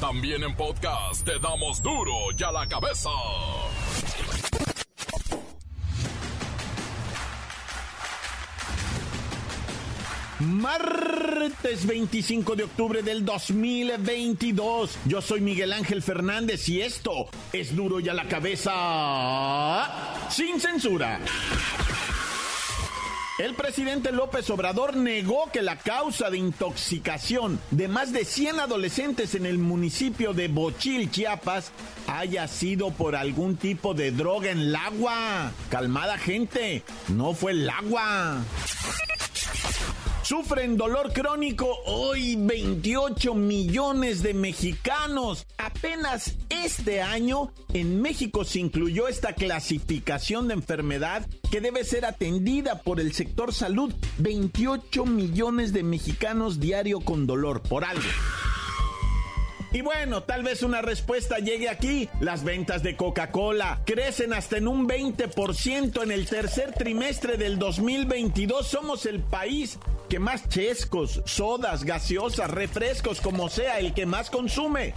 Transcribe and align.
También 0.00 0.44
en 0.44 0.54
podcast 0.54 1.24
te 1.24 1.40
damos 1.40 1.82
duro 1.82 2.12
y 2.38 2.42
a 2.44 2.52
la 2.52 2.68
cabeza. 2.68 3.10
Martes 10.38 11.84
25 11.84 12.54
de 12.54 12.62
octubre 12.62 13.02
del 13.02 13.24
2022. 13.24 14.98
Yo 15.04 15.20
soy 15.20 15.40
Miguel 15.40 15.72
Ángel 15.72 16.00
Fernández 16.00 16.68
y 16.68 16.80
esto 16.80 17.26
es 17.52 17.74
duro 17.74 17.98
y 17.98 18.08
a 18.08 18.14
la 18.14 18.28
cabeza 18.28 19.90
sin 20.30 20.60
censura. 20.60 21.18
El 23.38 23.54
presidente 23.54 24.10
López 24.10 24.50
Obrador 24.50 24.96
negó 24.96 25.48
que 25.52 25.62
la 25.62 25.76
causa 25.78 26.28
de 26.28 26.38
intoxicación 26.38 27.60
de 27.70 27.86
más 27.86 28.12
de 28.12 28.24
100 28.24 28.58
adolescentes 28.58 29.36
en 29.36 29.46
el 29.46 29.58
municipio 29.58 30.34
de 30.34 30.48
Bochil, 30.48 31.08
Chiapas, 31.08 31.70
haya 32.08 32.48
sido 32.48 32.90
por 32.90 33.14
algún 33.14 33.56
tipo 33.56 33.94
de 33.94 34.10
droga 34.10 34.50
en 34.50 34.58
el 34.58 34.74
agua. 34.74 35.52
Calmada 35.70 36.18
gente, 36.18 36.82
no 37.06 37.32
fue 37.32 37.52
el 37.52 37.70
agua. 37.70 38.42
Sufren 40.28 40.76
dolor 40.76 41.10
crónico 41.14 41.78
hoy 41.86 42.36
28 42.36 43.34
millones 43.34 44.22
de 44.22 44.34
mexicanos. 44.34 45.46
Apenas 45.56 46.34
este 46.50 47.00
año 47.00 47.50
en 47.72 48.02
México 48.02 48.44
se 48.44 48.58
incluyó 48.58 49.08
esta 49.08 49.32
clasificación 49.32 50.46
de 50.46 50.52
enfermedad 50.52 51.26
que 51.50 51.62
debe 51.62 51.82
ser 51.82 52.04
atendida 52.04 52.82
por 52.82 53.00
el 53.00 53.14
sector 53.14 53.54
salud. 53.54 53.94
28 54.18 55.06
millones 55.06 55.72
de 55.72 55.82
mexicanos 55.82 56.60
diario 56.60 57.00
con 57.00 57.26
dolor 57.26 57.62
por 57.62 57.86
algo. 57.86 58.02
Y 59.70 59.82
bueno, 59.82 60.22
tal 60.22 60.42
vez 60.42 60.62
una 60.62 60.80
respuesta 60.80 61.38
llegue 61.38 61.68
aquí. 61.68 62.08
Las 62.20 62.42
ventas 62.42 62.82
de 62.82 62.96
Coca-Cola 62.96 63.80
crecen 63.84 64.32
hasta 64.32 64.56
en 64.56 64.66
un 64.66 64.88
20% 64.88 66.02
en 66.02 66.10
el 66.10 66.26
tercer 66.26 66.72
trimestre 66.72 67.36
del 67.36 67.58
2022. 67.58 68.66
Somos 68.66 69.04
el 69.04 69.20
país 69.20 69.78
que 70.08 70.18
más 70.18 70.48
chescos, 70.48 71.20
sodas, 71.26 71.84
gaseosas, 71.84 72.50
refrescos, 72.50 73.20
como 73.20 73.50
sea, 73.50 73.78
el 73.78 73.92
que 73.92 74.06
más 74.06 74.30
consume. 74.30 74.94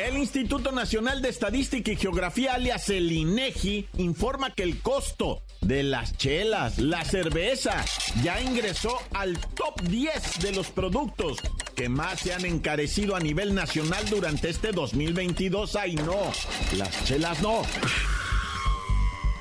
El 0.00 0.16
Instituto 0.16 0.72
Nacional 0.72 1.20
de 1.20 1.28
Estadística 1.28 1.92
y 1.92 1.96
Geografía, 1.96 2.54
alias 2.54 2.88
el 2.88 3.12
INEGI, 3.12 3.86
informa 3.98 4.54
que 4.54 4.62
el 4.62 4.80
costo 4.80 5.42
de 5.60 5.82
las 5.82 6.16
chelas, 6.16 6.78
la 6.78 7.04
cerveza, 7.04 7.84
ya 8.22 8.40
ingresó 8.40 8.96
al 9.12 9.38
top 9.38 9.78
10 9.82 10.40
de 10.40 10.52
los 10.52 10.68
productos 10.68 11.36
que 11.76 11.90
más 11.90 12.20
se 12.20 12.32
han 12.32 12.46
encarecido 12.46 13.14
a 13.14 13.20
nivel 13.20 13.54
nacional 13.54 14.08
durante 14.08 14.48
este 14.48 14.72
2022. 14.72 15.76
¡Ay, 15.76 15.96
no! 15.96 16.32
Las 16.78 17.04
chelas 17.04 17.42
no. 17.42 17.60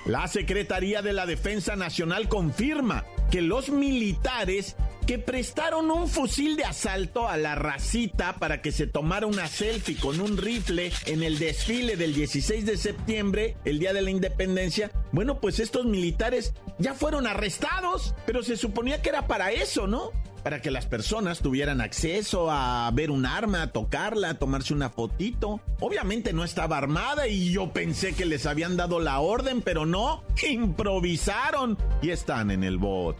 La 0.05 0.27
Secretaría 0.27 1.01
de 1.01 1.13
la 1.13 1.25
Defensa 1.25 1.77
Nacional 1.77 2.27
confirma 2.27 3.05
que 3.31 3.41
los 3.41 3.69
militares 3.69 4.75
que 5.09 5.17
prestaron 5.17 5.89
un 5.89 6.07
fusil 6.07 6.55
de 6.55 6.65
asalto 6.65 7.27
a 7.27 7.35
la 7.35 7.55
racita 7.55 8.35
para 8.35 8.61
que 8.61 8.71
se 8.71 8.85
tomara 8.85 9.25
una 9.25 9.47
selfie 9.47 9.97
con 9.97 10.21
un 10.21 10.37
rifle 10.37 10.91
en 11.07 11.23
el 11.23 11.39
desfile 11.39 11.95
del 11.95 12.13
16 12.13 12.63
de 12.63 12.77
septiembre, 12.77 13.57
el 13.65 13.79
día 13.79 13.91
de 13.91 14.03
la 14.03 14.11
independencia, 14.11 14.91
bueno, 15.11 15.39
pues 15.39 15.59
estos 15.59 15.87
militares 15.87 16.53
ya 16.77 16.93
fueron 16.93 17.25
arrestados, 17.25 18.13
pero 18.27 18.43
se 18.43 18.55
suponía 18.55 19.01
que 19.01 19.09
era 19.09 19.25
para 19.25 19.51
eso, 19.51 19.87
¿no? 19.87 20.11
Para 20.43 20.61
que 20.61 20.69
las 20.69 20.85
personas 20.85 21.39
tuvieran 21.39 21.81
acceso 21.81 22.51
a 22.51 22.87
ver 22.93 23.09
un 23.09 23.25
arma, 23.25 23.63
a 23.63 23.71
tocarla, 23.71 24.29
a 24.29 24.33
tomarse 24.35 24.75
una 24.75 24.91
fotito. 24.91 25.59
Obviamente 25.79 26.33
no 26.33 26.43
estaba 26.43 26.77
armada 26.77 27.27
y 27.27 27.51
yo 27.51 27.73
pensé 27.73 28.13
que 28.13 28.27
les 28.27 28.45
habían 28.45 28.77
dado 28.77 28.99
la 28.99 29.19
orden, 29.21 29.63
pero 29.63 29.87
no, 29.87 30.23
improvisaron 30.47 31.79
y 32.03 32.11
están 32.11 32.51
en 32.51 32.63
el 32.63 32.77
bot. 32.77 33.17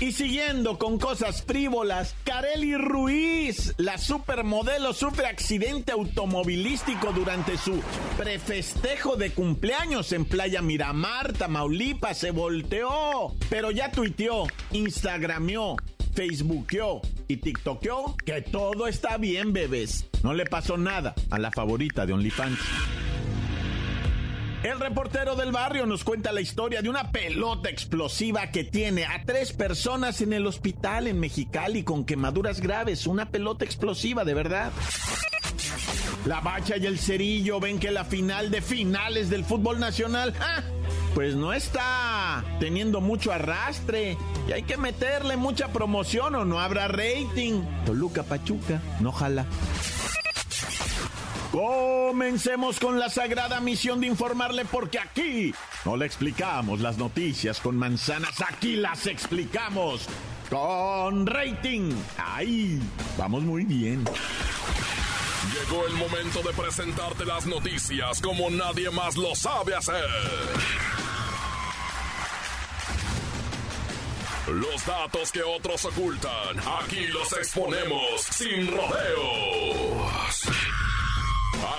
Y 0.00 0.12
siguiendo 0.12 0.78
con 0.78 0.98
cosas 0.98 1.44
frívolas, 1.44 2.14
Kareli 2.24 2.76
Ruiz, 2.76 3.74
la 3.78 3.96
supermodelo, 3.96 4.92
sufre 4.92 5.26
accidente 5.26 5.92
automovilístico 5.92 7.12
durante 7.12 7.56
su 7.56 7.80
prefestejo 8.18 9.16
de 9.16 9.30
cumpleaños 9.30 10.12
en 10.12 10.24
Playa 10.24 10.62
Miramar, 10.62 11.32
Tamaulipas. 11.32 12.18
Se 12.18 12.32
volteó, 12.32 13.34
pero 13.48 13.70
ya 13.70 13.90
tuiteó, 13.92 14.46
instagrameó, 14.72 15.76
facebookeó 16.12 17.00
y 17.28 17.36
tiktokeó 17.38 18.16
que 18.24 18.42
todo 18.42 18.86
está 18.88 19.16
bien, 19.16 19.52
bebés. 19.52 20.06
No 20.22 20.34
le 20.34 20.44
pasó 20.44 20.76
nada 20.76 21.14
a 21.30 21.38
la 21.38 21.50
favorita 21.50 22.04
de 22.04 22.12
OnlyFans. 22.12 22.58
El 24.64 24.80
reportero 24.80 25.36
del 25.36 25.52
barrio 25.52 25.84
nos 25.84 26.04
cuenta 26.04 26.32
la 26.32 26.40
historia 26.40 26.80
de 26.80 26.88
una 26.88 27.12
pelota 27.12 27.68
explosiva 27.68 28.46
que 28.50 28.64
tiene 28.64 29.04
a 29.04 29.22
tres 29.26 29.52
personas 29.52 30.22
en 30.22 30.32
el 30.32 30.46
hospital 30.46 31.06
en 31.06 31.20
Mexicali 31.20 31.82
con 31.82 32.06
quemaduras 32.06 32.62
graves. 32.62 33.06
Una 33.06 33.28
pelota 33.28 33.66
explosiva, 33.66 34.24
de 34.24 34.32
verdad. 34.32 34.72
La 36.24 36.40
bacha 36.40 36.78
y 36.78 36.86
el 36.86 36.98
cerillo 36.98 37.60
ven 37.60 37.78
que 37.78 37.90
la 37.90 38.06
final 38.06 38.50
de 38.50 38.62
finales 38.62 39.28
del 39.28 39.44
fútbol 39.44 39.78
nacional, 39.80 40.32
ah, 40.40 40.62
pues 41.14 41.36
no 41.36 41.52
está 41.52 42.42
teniendo 42.58 43.02
mucho 43.02 43.32
arrastre. 43.32 44.16
Y 44.48 44.52
hay 44.52 44.62
que 44.62 44.78
meterle 44.78 45.36
mucha 45.36 45.74
promoción 45.74 46.36
o 46.36 46.46
no 46.46 46.58
habrá 46.58 46.88
rating. 46.88 47.60
Toluca 47.84 48.22
Pachuca, 48.22 48.80
no 49.00 49.12
jala. 49.12 49.44
Comencemos 51.54 52.80
con 52.80 52.98
la 52.98 53.08
sagrada 53.08 53.60
misión 53.60 54.00
de 54.00 54.08
informarle 54.08 54.64
porque 54.64 54.98
aquí 54.98 55.54
no 55.84 55.96
le 55.96 56.04
explicamos 56.04 56.80
las 56.80 56.98
noticias 56.98 57.60
con 57.60 57.76
manzanas, 57.76 58.42
aquí 58.42 58.74
las 58.74 59.06
explicamos 59.06 60.08
con 60.50 61.28
rating. 61.28 61.92
¡Ay! 62.18 62.82
Vamos 63.16 63.44
muy 63.44 63.64
bien. 63.64 64.04
Llegó 65.52 65.86
el 65.86 65.92
momento 65.92 66.42
de 66.42 66.52
presentarte 66.54 67.24
las 67.24 67.46
noticias 67.46 68.20
como 68.20 68.50
nadie 68.50 68.90
más 68.90 69.16
lo 69.16 69.36
sabe 69.36 69.76
hacer. 69.76 70.10
Los 74.48 74.84
datos 74.84 75.30
que 75.30 75.44
otros 75.44 75.84
ocultan, 75.84 76.58
aquí 76.80 77.06
los 77.06 77.32
exponemos 77.32 78.22
sin 78.22 78.66
rodeos. 78.66 80.53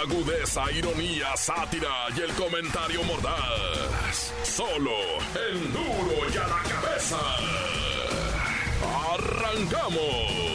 Agudeza, 0.02 0.72
ironía, 0.72 1.36
sátira 1.38 2.08
y 2.16 2.22
el 2.22 2.32
comentario 2.34 3.04
mordaz. 3.04 4.34
Solo 4.44 4.92
el 5.50 5.72
duro 5.72 6.30
y 6.34 6.38
a 6.38 6.48
la 6.48 6.62
cabeza. 6.64 7.18
¡Arrancamos! 9.14 10.46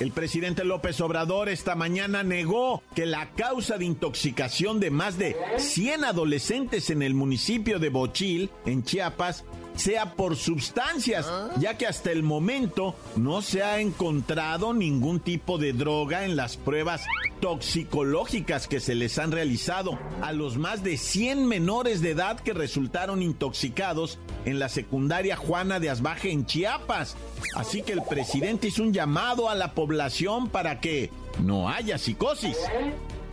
El 0.00 0.12
presidente 0.12 0.64
López 0.64 0.98
Obrador 1.02 1.50
esta 1.50 1.74
mañana 1.74 2.22
negó 2.22 2.82
que 2.94 3.04
la 3.04 3.32
causa 3.34 3.76
de 3.76 3.84
intoxicación 3.84 4.80
de 4.80 4.90
más 4.90 5.18
de 5.18 5.36
100 5.58 6.04
adolescentes 6.04 6.88
en 6.88 7.02
el 7.02 7.12
municipio 7.12 7.78
de 7.78 7.90
Bochil, 7.90 8.50
en 8.64 8.82
Chiapas, 8.82 9.44
sea 9.80 10.14
por 10.14 10.36
sustancias, 10.36 11.26
ya 11.58 11.78
que 11.78 11.86
hasta 11.86 12.12
el 12.12 12.22
momento 12.22 12.94
no 13.16 13.40
se 13.40 13.62
ha 13.62 13.80
encontrado 13.80 14.74
ningún 14.74 15.20
tipo 15.20 15.56
de 15.56 15.72
droga 15.72 16.26
en 16.26 16.36
las 16.36 16.58
pruebas 16.58 17.02
toxicológicas 17.40 18.68
que 18.68 18.78
se 18.78 18.94
les 18.94 19.18
han 19.18 19.32
realizado 19.32 19.98
a 20.20 20.32
los 20.32 20.58
más 20.58 20.84
de 20.84 20.98
100 20.98 21.46
menores 21.46 22.02
de 22.02 22.10
edad 22.10 22.38
que 22.38 22.52
resultaron 22.52 23.22
intoxicados 23.22 24.18
en 24.44 24.58
la 24.58 24.68
secundaria 24.68 25.36
Juana 25.36 25.80
de 25.80 25.88
Asbaje 25.88 26.30
en 26.30 26.44
Chiapas. 26.44 27.16
Así 27.54 27.80
que 27.80 27.92
el 27.92 28.02
presidente 28.02 28.68
hizo 28.68 28.82
un 28.82 28.92
llamado 28.92 29.48
a 29.48 29.54
la 29.54 29.72
población 29.72 30.48
para 30.48 30.80
que 30.80 31.10
no 31.42 31.70
haya 31.70 31.96
psicosis. 31.96 32.56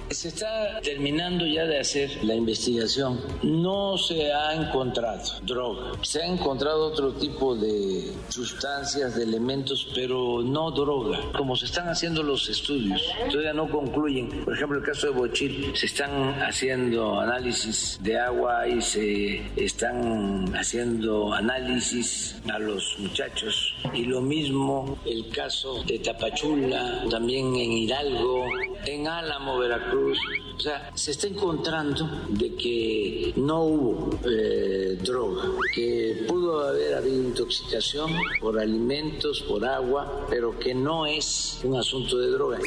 Se 0.09 0.29
está 0.29 0.79
terminando 0.81 1.45
ya 1.45 1.65
de 1.65 1.79
hacer 1.79 2.23
la 2.23 2.33
investigación. 2.33 3.19
No 3.43 3.97
se 3.97 4.31
ha 4.31 4.53
encontrado 4.53 5.21
droga. 5.43 5.91
Se 6.01 6.21
ha 6.21 6.25
encontrado 6.25 6.87
otro 6.87 7.13
tipo 7.13 7.55
de 7.55 8.13
sustancias, 8.29 9.15
de 9.15 9.23
elementos, 9.23 9.91
pero 9.93 10.41
no 10.43 10.71
droga. 10.71 11.19
Como 11.37 11.55
se 11.57 11.65
están 11.65 11.89
haciendo 11.89 12.23
los 12.23 12.47
estudios, 12.47 13.01
todavía 13.29 13.53
no 13.53 13.69
concluyen. 13.69 14.45
Por 14.45 14.53
ejemplo, 14.53 14.79
el 14.79 14.85
caso 14.85 15.07
de 15.07 15.13
Bochil, 15.13 15.75
se 15.75 15.87
están 15.87 16.41
haciendo 16.41 17.19
análisis 17.19 17.99
de 18.01 18.17
agua 18.17 18.67
y 18.67 18.81
se 18.81 19.41
están 19.57 20.55
haciendo 20.55 21.33
análisis 21.33 22.37
a 22.49 22.59
los 22.59 22.95
muchachos. 22.99 23.75
Y 23.93 24.03
lo 24.03 24.21
mismo 24.21 24.97
el 25.05 25.29
caso 25.29 25.83
de 25.83 25.99
Tapachula, 25.99 27.03
también 27.09 27.55
en 27.55 27.71
Hidalgo, 27.73 28.45
en 28.87 29.07
Álamo, 29.07 29.57
Veracruz. 29.57 30.19
O 30.55 30.59
sea, 30.59 30.91
se 30.95 31.11
está 31.11 31.27
encontrando 31.27 32.09
de 32.29 32.55
que 32.55 33.33
no 33.35 33.63
hubo 33.63 34.09
eh, 34.27 34.97
droga, 35.03 35.43
que 35.73 36.25
pudo 36.27 36.67
haber 36.67 36.95
habido 36.95 37.21
intoxicación 37.23 38.11
por 38.41 38.59
alimentos, 38.59 39.41
por 39.41 39.63
agua, 39.65 40.25
pero 40.29 40.57
que 40.57 40.73
no 40.73 41.05
es 41.05 41.59
un 41.63 41.75
asunto 41.75 42.17
de 42.17 42.31
droga. 42.31 42.59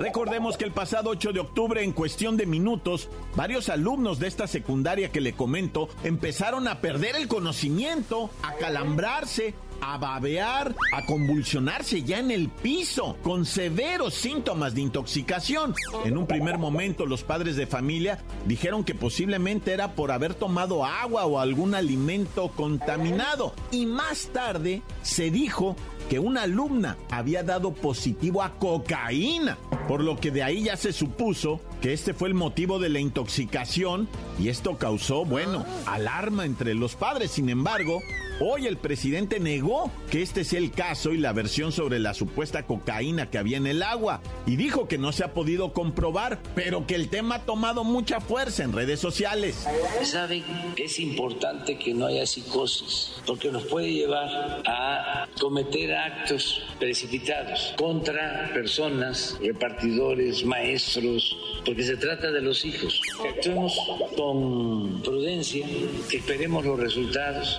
Recordemos 0.00 0.56
que 0.56 0.64
el 0.64 0.72
pasado 0.72 1.10
8 1.10 1.32
de 1.32 1.40
octubre, 1.40 1.84
en 1.84 1.92
cuestión 1.92 2.36
de 2.36 2.46
minutos, 2.46 3.08
varios 3.36 3.68
alumnos 3.68 4.18
de 4.18 4.26
esta 4.26 4.46
secundaria 4.46 5.12
que 5.12 5.20
le 5.20 5.34
comento 5.34 5.88
empezaron 6.02 6.66
a 6.66 6.80
perder 6.80 7.16
el 7.16 7.28
conocimiento, 7.28 8.30
a 8.42 8.54
calambrarse, 8.54 9.54
a 9.80 9.98
babear, 9.98 10.74
a 10.92 11.04
convulsionarse 11.06 12.02
ya 12.02 12.18
en 12.18 12.30
el 12.30 12.48
piso, 12.48 13.16
con 13.22 13.44
severos 13.44 14.14
síntomas 14.14 14.74
de 14.74 14.82
intoxicación. 14.82 15.74
En 16.04 16.16
un 16.16 16.26
primer 16.26 16.58
momento 16.58 17.06
los 17.06 17.22
padres 17.22 17.56
de 17.56 17.66
familia 17.66 18.18
dijeron 18.46 18.84
que 18.84 18.94
posiblemente 18.94 19.72
era 19.72 19.92
por 19.92 20.10
haber 20.10 20.34
tomado 20.34 20.84
agua 20.84 21.26
o 21.26 21.38
algún 21.38 21.74
alimento 21.74 22.48
contaminado. 22.48 23.54
Y 23.70 23.86
más 23.86 24.28
tarde 24.32 24.82
se 25.02 25.30
dijo 25.30 25.76
que 26.08 26.18
una 26.18 26.42
alumna 26.42 26.96
había 27.10 27.42
dado 27.42 27.72
positivo 27.72 28.42
a 28.42 28.58
cocaína, 28.58 29.58
por 29.88 30.02
lo 30.02 30.16
que 30.16 30.30
de 30.30 30.42
ahí 30.42 30.64
ya 30.64 30.76
se 30.76 30.92
supuso 30.92 31.60
que 31.80 31.92
este 31.92 32.14
fue 32.14 32.28
el 32.28 32.34
motivo 32.34 32.78
de 32.78 32.88
la 32.88 33.00
intoxicación 33.00 34.08
y 34.38 34.48
esto 34.48 34.76
causó, 34.78 35.24
bueno, 35.24 35.64
alarma 35.86 36.44
entre 36.44 36.74
los 36.74 36.94
padres. 36.94 37.32
Sin 37.32 37.48
embargo, 37.48 38.00
Hoy 38.38 38.66
el 38.66 38.76
presidente 38.76 39.40
negó 39.40 39.90
que 40.10 40.20
este 40.20 40.44
sea 40.44 40.58
el 40.58 40.70
caso 40.70 41.14
y 41.14 41.16
la 41.16 41.32
versión 41.32 41.72
sobre 41.72 41.98
la 41.98 42.12
supuesta 42.12 42.66
cocaína 42.66 43.30
que 43.30 43.38
había 43.38 43.56
en 43.56 43.66
el 43.66 43.82
agua 43.82 44.20
y 44.44 44.56
dijo 44.56 44.88
que 44.88 44.98
no 44.98 45.10
se 45.12 45.24
ha 45.24 45.32
podido 45.32 45.72
comprobar, 45.72 46.38
pero 46.54 46.86
que 46.86 46.96
el 46.96 47.08
tema 47.08 47.36
ha 47.36 47.44
tomado 47.46 47.82
mucha 47.82 48.20
fuerza 48.20 48.62
en 48.62 48.74
redes 48.74 49.00
sociales. 49.00 49.66
Saben, 50.02 50.44
es 50.76 51.00
importante 51.00 51.78
que 51.78 51.94
no 51.94 52.04
haya 52.04 52.26
psicosis 52.26 53.12
porque 53.26 53.50
nos 53.50 53.64
puede 53.64 53.90
llevar 53.90 54.28
a 54.66 55.26
cometer 55.40 55.94
actos 55.94 56.60
precipitados 56.78 57.72
contra 57.78 58.50
personas, 58.52 59.38
repartidores, 59.40 60.44
maestros, 60.44 61.38
porque 61.64 61.84
se 61.84 61.96
trata 61.96 62.30
de 62.30 62.42
los 62.42 62.66
hijos. 62.66 63.00
Actuemos 63.26 63.80
con 64.14 65.00
prudencia, 65.00 65.66
esperemos 66.12 66.66
los 66.66 66.78
resultados 66.78 67.58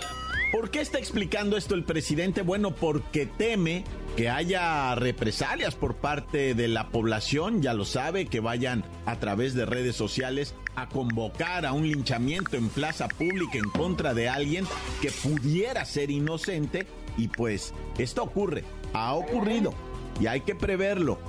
¿Por 0.51 0.71
qué 0.71 0.79
está 0.79 0.97
explicando 0.97 1.57
esto 1.57 1.75
el 1.75 1.83
presidente? 1.83 2.41
Bueno, 2.41 2.73
porque 2.73 3.25
teme 3.25 3.83
que 4.15 4.29
haya 4.29 4.95
represalias 4.95 5.75
por 5.75 5.95
parte 5.95 6.53
de 6.53 6.69
la 6.69 6.88
población, 6.88 7.61
ya 7.61 7.73
lo 7.73 7.83
sabe, 7.83 8.27
que 8.27 8.39
vayan 8.39 8.85
a 9.05 9.19
través 9.19 9.55
de 9.55 9.65
redes 9.65 9.97
sociales 9.97 10.55
a 10.77 10.88
convocar 10.88 11.65
a 11.65 11.73
un 11.73 11.83
linchamiento 11.83 12.55
en 12.55 12.69
plaza 12.69 13.09
pública 13.09 13.57
en 13.57 13.69
contra 13.71 14.13
de 14.13 14.29
alguien 14.29 14.65
que 15.01 15.11
pudiera 15.11 15.83
ser 15.83 16.11
inocente 16.11 16.88
y 17.17 17.27
pues 17.27 17.73
esto 17.97 18.23
ocurre, 18.23 18.63
ha 18.94 19.15
ocurrido 19.15 19.73
y 20.21 20.27
hay 20.27 20.41
que 20.41 20.55
preverlo, 20.55 21.19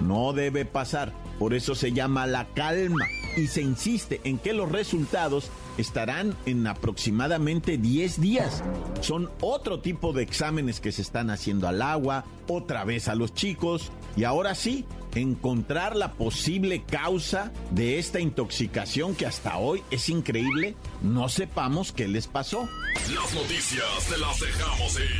no 0.00 0.32
debe 0.32 0.64
pasar, 0.64 1.12
por 1.40 1.54
eso 1.54 1.74
se 1.74 1.92
llama 1.92 2.26
la 2.26 2.46
calma 2.54 3.04
y 3.36 3.48
se 3.48 3.62
insiste 3.62 4.20
en 4.24 4.38
que 4.38 4.52
los 4.52 4.70
resultados 4.70 5.50
estarán 5.80 6.36
en 6.46 6.66
aproximadamente 6.66 7.78
10 7.78 8.20
días. 8.20 8.62
Son 9.00 9.30
otro 9.40 9.80
tipo 9.80 10.12
de 10.12 10.22
exámenes 10.22 10.80
que 10.80 10.92
se 10.92 11.02
están 11.02 11.30
haciendo 11.30 11.68
al 11.68 11.82
agua, 11.82 12.24
otra 12.48 12.84
vez 12.84 13.08
a 13.08 13.14
los 13.14 13.34
chicos, 13.34 13.90
y 14.16 14.24
ahora 14.24 14.54
sí, 14.54 14.84
encontrar 15.14 15.96
la 15.96 16.12
posible 16.12 16.82
causa 16.84 17.52
de 17.70 17.98
esta 17.98 18.20
intoxicación 18.20 19.14
que 19.14 19.26
hasta 19.26 19.58
hoy 19.58 19.82
es 19.90 20.08
increíble, 20.08 20.76
no 21.02 21.28
sepamos 21.28 21.92
qué 21.92 22.08
les 22.08 22.26
pasó. 22.26 22.68
Las 23.14 23.34
noticias 23.34 23.84
te 24.08 24.18
las 24.18 24.40
dejamos 24.40 24.94
ir. 25.00 25.10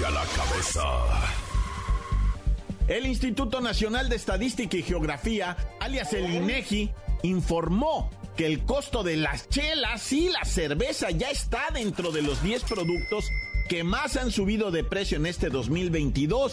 Y 0.00 0.04
a 0.04 0.10
la 0.10 0.24
cabeza. 0.24 0.82
El 2.88 3.06
Instituto 3.06 3.60
Nacional 3.60 4.08
de 4.10 4.16
Estadística 4.16 4.76
y 4.76 4.82
Geografía, 4.82 5.56
alias 5.80 6.12
el 6.12 6.34
INEGI, 6.34 6.90
informó 7.22 8.10
que 8.36 8.46
el 8.46 8.64
costo 8.64 9.02
de 9.02 9.16
las 9.16 9.48
chelas 9.48 10.12
y 10.12 10.28
la 10.28 10.44
cerveza 10.44 11.10
ya 11.10 11.30
está 11.30 11.68
dentro 11.72 12.10
de 12.10 12.22
los 12.22 12.42
10 12.42 12.64
productos 12.64 13.30
que 13.68 13.84
más 13.84 14.16
han 14.16 14.30
subido 14.30 14.70
de 14.70 14.84
precio 14.84 15.16
en 15.16 15.26
este 15.26 15.50
2022. 15.50 16.52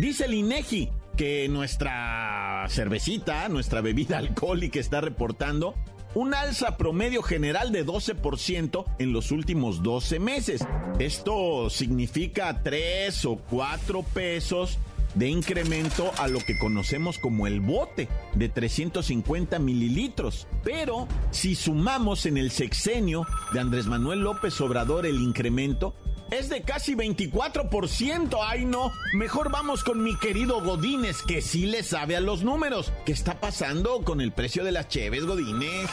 Dice 0.00 0.26
el 0.26 0.34
INEGI 0.34 0.90
que 1.16 1.48
nuestra 1.48 2.66
cervecita, 2.68 3.48
nuestra 3.48 3.80
bebida 3.80 4.18
alcohólica 4.18 4.78
está 4.78 5.00
reportando 5.00 5.74
un 6.14 6.34
alza 6.34 6.76
promedio 6.76 7.22
general 7.22 7.72
de 7.72 7.86
12% 7.86 8.84
en 8.98 9.12
los 9.12 9.30
últimos 9.30 9.82
12 9.82 10.18
meses. 10.18 10.66
Esto 10.98 11.70
significa 11.70 12.62
3 12.62 13.24
o 13.24 13.36
4 13.36 14.02
pesos 14.02 14.78
de 15.14 15.28
incremento 15.28 16.10
a 16.18 16.28
lo 16.28 16.40
que 16.40 16.58
conocemos 16.58 17.18
como 17.18 17.46
el 17.46 17.60
bote 17.60 18.08
de 18.34 18.48
350 18.48 19.58
mililitros. 19.58 20.46
Pero 20.64 21.08
si 21.30 21.54
sumamos 21.54 22.26
en 22.26 22.36
el 22.36 22.50
sexenio 22.50 23.26
de 23.52 23.60
Andrés 23.60 23.86
Manuel 23.86 24.20
López 24.20 24.60
Obrador 24.60 25.06
el 25.06 25.16
incremento, 25.16 25.94
es 26.32 26.48
de 26.48 26.62
casi 26.62 26.94
24%. 26.94 28.38
Ay, 28.42 28.64
no. 28.64 28.90
Mejor 29.12 29.50
vamos 29.50 29.84
con 29.84 30.02
mi 30.02 30.16
querido 30.18 30.62
Godínez, 30.62 31.22
que 31.22 31.42
sí 31.42 31.66
le 31.66 31.82
sabe 31.82 32.16
a 32.16 32.20
los 32.20 32.42
números. 32.42 32.90
¿Qué 33.04 33.12
está 33.12 33.38
pasando 33.38 34.00
con 34.02 34.20
el 34.22 34.32
precio 34.32 34.64
de 34.64 34.72
las 34.72 34.88
cheves, 34.88 35.26
Godínez? 35.26 35.90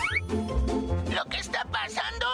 Lo 1.13 1.25
que 1.29 1.37
está 1.37 1.65
pasando 1.65 2.25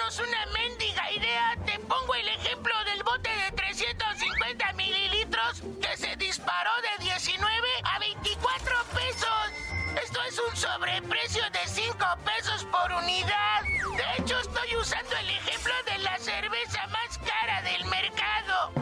darnos 0.00 0.18
una 0.18 0.46
mendiga 0.52 1.12
idea, 1.12 1.56
te 1.66 1.78
pongo 1.80 2.14
el 2.14 2.28
ejemplo 2.28 2.72
del 2.84 3.02
bote 3.02 3.28
de 3.28 3.52
350 3.56 4.72
mililitros 4.72 5.62
que 5.80 5.96
se 5.96 6.16
disparó 6.16 6.70
de 6.82 7.04
19 7.04 7.46
a 7.84 7.98
24 7.98 8.74
pesos. 8.94 10.00
Esto 10.02 10.18
es 10.28 10.38
un 10.38 10.56
sobreprecio 10.56 11.42
de 11.50 11.58
5 11.66 11.96
pesos 12.24 12.64
por 12.70 12.92
unidad. 12.92 13.62
De 13.96 14.22
hecho, 14.22 14.38
estoy 14.40 14.76
usando 14.80 15.16
el 15.16 15.30
ejemplo 15.30 15.74
de 15.92 15.98
la 15.98 16.18
cerveza 16.18 16.86
más 16.86 17.18
cara 17.18 17.62
del 17.62 17.84
mercado. 17.86 18.72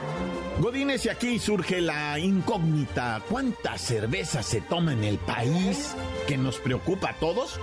Godínez, 0.58 1.04
y 1.06 1.08
aquí 1.08 1.38
surge 1.38 1.80
la 1.80 2.18
incógnita. 2.18 3.22
¿Cuánta 3.28 3.78
cerveza 3.78 4.42
se 4.42 4.60
toma 4.60 4.92
en 4.92 5.04
el 5.04 5.18
país? 5.18 5.94
¿Que 6.26 6.36
nos 6.36 6.58
preocupa 6.58 7.10
a 7.10 7.14
todos? 7.14 7.58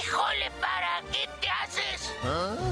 Híjole, 0.00 0.50
¿para 0.60 1.02
qué 1.10 1.28
te 1.40 1.48
haces? 1.48 2.12
Bien 2.22 2.67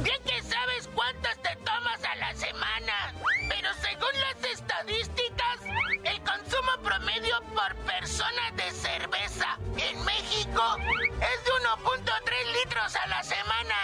Es 10.66 11.44
de 11.44 11.52
1.3 11.52 12.52
litros 12.52 12.96
a 12.96 13.06
la 13.06 13.22
semana. 13.22 13.74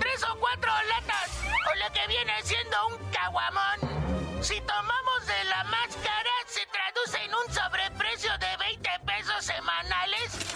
Tres 0.00 0.24
o 0.24 0.36
cuatro 0.40 0.72
latas, 0.88 1.30
o 1.44 1.78
lo 1.78 1.92
que 1.92 2.08
viene 2.08 2.32
siendo 2.42 2.76
un 2.88 3.10
caguamón. 3.12 4.42
Si 4.42 4.60
tomamos 4.62 5.26
de 5.26 5.44
la 5.44 5.62
más 5.64 5.94
cara, 6.02 6.30
se 6.46 6.66
traduce 6.66 7.24
en 7.24 7.32
un 7.32 7.54
sobreprecio 7.54 8.36
de 8.38 8.56
20 8.56 8.90
pesos 9.06 9.44
semanales 9.44 10.47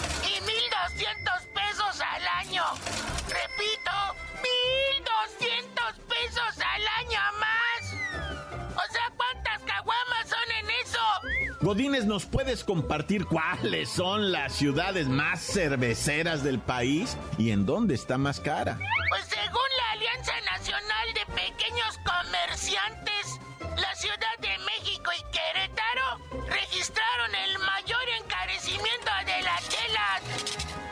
Godínez, 11.63 12.07
¿nos 12.07 12.27
puedes 12.27 12.65
compartir 12.65 13.25
cuáles 13.27 13.89
son 13.89 14.33
las 14.33 14.53
ciudades 14.53 15.07
más 15.07 15.41
cerveceras 15.41 16.43
del 16.43 16.59
país 16.59 17.17
y 17.39 17.53
en 17.53 17.67
dónde 17.67 17.95
está 17.95 18.19
más 18.19 18.41
cara? 18.41 18.81
Pues 19.09 19.25
según 19.27 19.69
la 19.79 19.93
Alianza 19.93 20.33
Nacional 20.51 21.15
de 21.15 21.25
Pequeños 21.33 22.01
Comerciantes, 22.03 23.39
la 23.77 23.95
Ciudad 23.95 24.37
de 24.41 24.59
México 24.59 25.13
y 25.17 25.23
Querétaro 25.31 26.49
registraron 26.49 27.33
el 27.33 27.59
mayor 27.61 28.09
encarecimiento 28.25 29.11
de 29.25 29.43
las 29.43 29.69
chelas, 29.69 30.21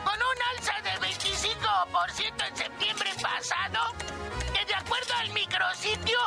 con 0.05 0.15
un 0.15 0.37
alza 0.55 0.79
de 0.83 0.91
25% 1.05 2.47
en 2.47 2.55
septiembre 2.55 3.09
pasado, 3.21 3.93
que 4.53 4.65
de 4.65 4.75
acuerdo 4.75 5.13
al 5.19 5.33
micrositio, 5.33 6.17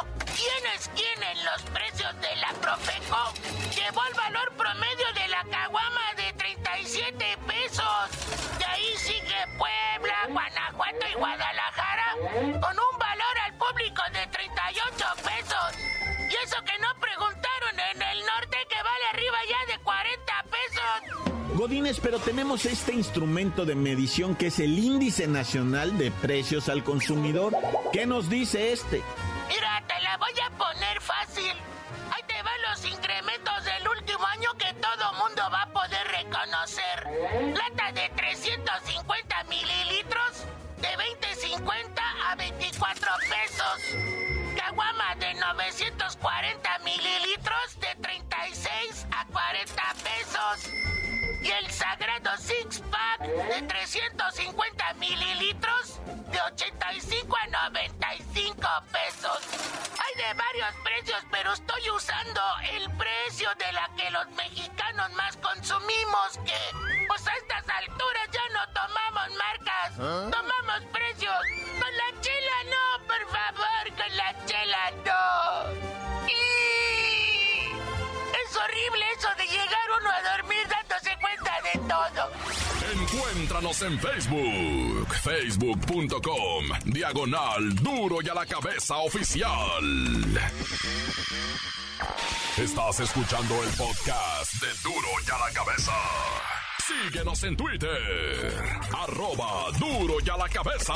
quienes 0.44 0.88
tienen 0.90 1.44
los 1.44 1.62
precios 1.70 2.12
de 2.20 2.36
la 2.36 2.52
Profeco, 2.60 3.32
llevó 3.74 4.04
el 4.04 4.14
valor 4.14 4.52
promedio 4.56 5.06
de 5.14 5.28
la 5.28 5.44
caguama 5.50 6.06
de 6.16 6.32
37 6.34 7.38
pesos. 7.46 8.58
De 8.58 8.64
ahí 8.64 8.96
sigue 8.98 9.40
Puebla, 9.58 10.16
Guanajuato 10.28 11.06
y 11.10 11.14
Guadalajara 11.14 12.06
con 12.60 12.74
un 12.76 12.98
valor 12.98 13.34
al 13.46 13.54
público 13.56 14.02
de 14.12 14.26
38 14.26 15.06
pesos. 15.24 15.68
Y 16.30 16.34
eso 16.44 16.56
que 16.64 16.78
no 16.78 16.88
preguntaron 17.00 17.74
en 17.94 18.02
el 18.02 18.18
norte 18.26 18.58
que 18.68 18.82
vale 18.82 19.04
arriba 19.12 19.38
ya 19.48 19.72
de 19.72 19.82
40 19.82 20.44
pesos. 20.44 21.34
Godines, 21.54 22.00
pero 22.00 22.18
tenemos 22.18 22.66
este 22.66 22.92
instrumento 22.92 23.64
de 23.64 23.76
medición 23.76 24.34
que 24.34 24.48
es 24.48 24.58
el 24.58 24.78
Índice 24.78 25.26
Nacional 25.26 25.96
de 25.96 26.10
Precios 26.10 26.68
al 26.68 26.82
Consumidor. 26.82 27.56
¿Qué 27.92 28.06
nos 28.06 28.28
dice 28.28 28.72
este? 28.72 29.02
Reconocer. 36.16 37.06
Lata 37.54 37.92
de 37.92 38.09
350 38.11 39.44
mililitros 39.44 40.44
de 40.78 40.88
20.50 40.88 42.00
a 42.30 42.35
24 42.37 43.09
pesos. 43.30 44.56
Caguama 44.56 45.14
de 45.16 45.35
940 45.35 46.78
mililitros 46.85 47.80
de 47.80 47.94
36 48.00 49.06
a 49.11 49.26
40 49.26 49.83
pesos. 50.04 51.03
Y 51.44 51.50
el 51.50 51.70
sagrado 51.70 52.30
Six 52.38 52.82
Pack 52.90 53.20
de 53.20 53.62
350 53.68 54.94
mililitros 54.94 56.00
de 56.06 56.40
85 56.40 57.36
a 57.36 57.46
95 57.70 58.68
pesos. 58.90 59.40
Hay 60.00 60.24
de 60.24 60.32
varios 60.32 60.74
precios, 60.82 61.22
pero 61.30 61.52
estoy 61.52 61.90
usando 61.90 62.40
el 62.72 62.90
precio 62.92 63.50
de 63.58 63.72
la 63.72 63.90
que 63.94 64.10
los 64.10 64.30
mexicanos 64.30 65.12
más 65.12 65.36
consumimos, 65.36 66.38
que 66.46 67.06
pues 67.06 67.28
a 67.28 67.34
estas 67.34 67.68
alturas 67.68 68.28
ya 68.32 68.48
no 68.54 68.72
tomamos 68.72 69.28
marcas, 69.36 69.92
¿Ah? 70.00 70.30
tomamos 70.30 70.90
precios. 70.92 71.36
Con 71.78 71.94
la 71.94 72.20
chela 72.22 72.64
no, 72.72 73.06
por 73.06 73.28
favor, 73.28 73.96
con 73.98 74.16
la 74.16 74.46
chela 74.46 74.90
no. 75.04 76.03
Eso 78.94 79.28
de 79.36 79.44
llegar 79.44 79.88
uno 80.00 80.10
a 80.10 80.36
dormir 80.36 80.66
dándose 80.68 81.16
cuenta 81.20 81.52
de 81.62 81.78
todo. 81.88 82.30
Encuéntranos 82.92 83.82
en 83.82 83.98
Facebook, 83.98 85.14
facebook.com, 85.22 86.64
diagonal 86.84 87.74
duro 87.76 88.18
y 88.22 88.28
a 88.28 88.34
la 88.34 88.46
cabeza 88.46 88.96
oficial. 88.98 90.40
Estás 92.56 93.00
escuchando 93.00 93.62
el 93.64 93.70
podcast 93.70 94.52
de 94.62 94.68
duro 94.82 95.08
y 95.26 95.30
a 95.30 95.38
la 95.38 95.50
cabeza. 95.52 95.92
Síguenos 96.86 97.42
en 97.44 97.56
Twitter, 97.56 98.54
arroba 98.92 99.70
duro 99.78 100.16
y 100.24 100.30
a 100.30 100.36
la 100.36 100.48
cabeza. 100.48 100.94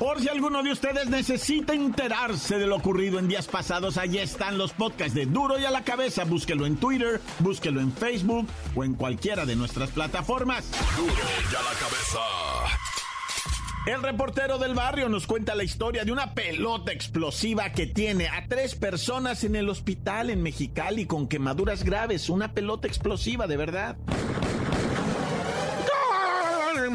Por 0.00 0.18
si 0.18 0.30
alguno 0.30 0.62
de 0.62 0.72
ustedes 0.72 1.10
necesita 1.10 1.74
enterarse 1.74 2.58
de 2.58 2.66
lo 2.66 2.76
ocurrido 2.76 3.18
en 3.18 3.28
días 3.28 3.46
pasados, 3.46 3.98
allí 3.98 4.16
están 4.16 4.56
los 4.56 4.72
podcasts 4.72 5.12
de 5.12 5.26
Duro 5.26 5.58
y 5.58 5.66
a 5.66 5.70
la 5.70 5.84
cabeza. 5.84 6.24
Búsquelo 6.24 6.64
en 6.64 6.76
Twitter, 6.76 7.20
búsquelo 7.38 7.82
en 7.82 7.92
Facebook 7.92 8.48
o 8.74 8.82
en 8.82 8.94
cualquiera 8.94 9.44
de 9.44 9.56
nuestras 9.56 9.90
plataformas. 9.90 10.70
Duro 10.96 11.12
y 11.12 11.54
a 11.54 11.62
la 11.62 11.78
cabeza. 11.78 12.20
El 13.86 14.02
reportero 14.02 14.56
del 14.56 14.74
barrio 14.74 15.10
nos 15.10 15.26
cuenta 15.26 15.54
la 15.54 15.64
historia 15.64 16.02
de 16.06 16.12
una 16.12 16.32
pelota 16.32 16.92
explosiva 16.92 17.70
que 17.72 17.86
tiene 17.86 18.28
a 18.28 18.46
tres 18.48 18.76
personas 18.76 19.44
en 19.44 19.54
el 19.54 19.68
hospital 19.68 20.30
en 20.30 20.42
Mexicali 20.42 21.04
con 21.04 21.28
quemaduras 21.28 21.84
graves. 21.84 22.30
Una 22.30 22.54
pelota 22.54 22.88
explosiva, 22.88 23.46
de 23.46 23.58
verdad. 23.58 23.98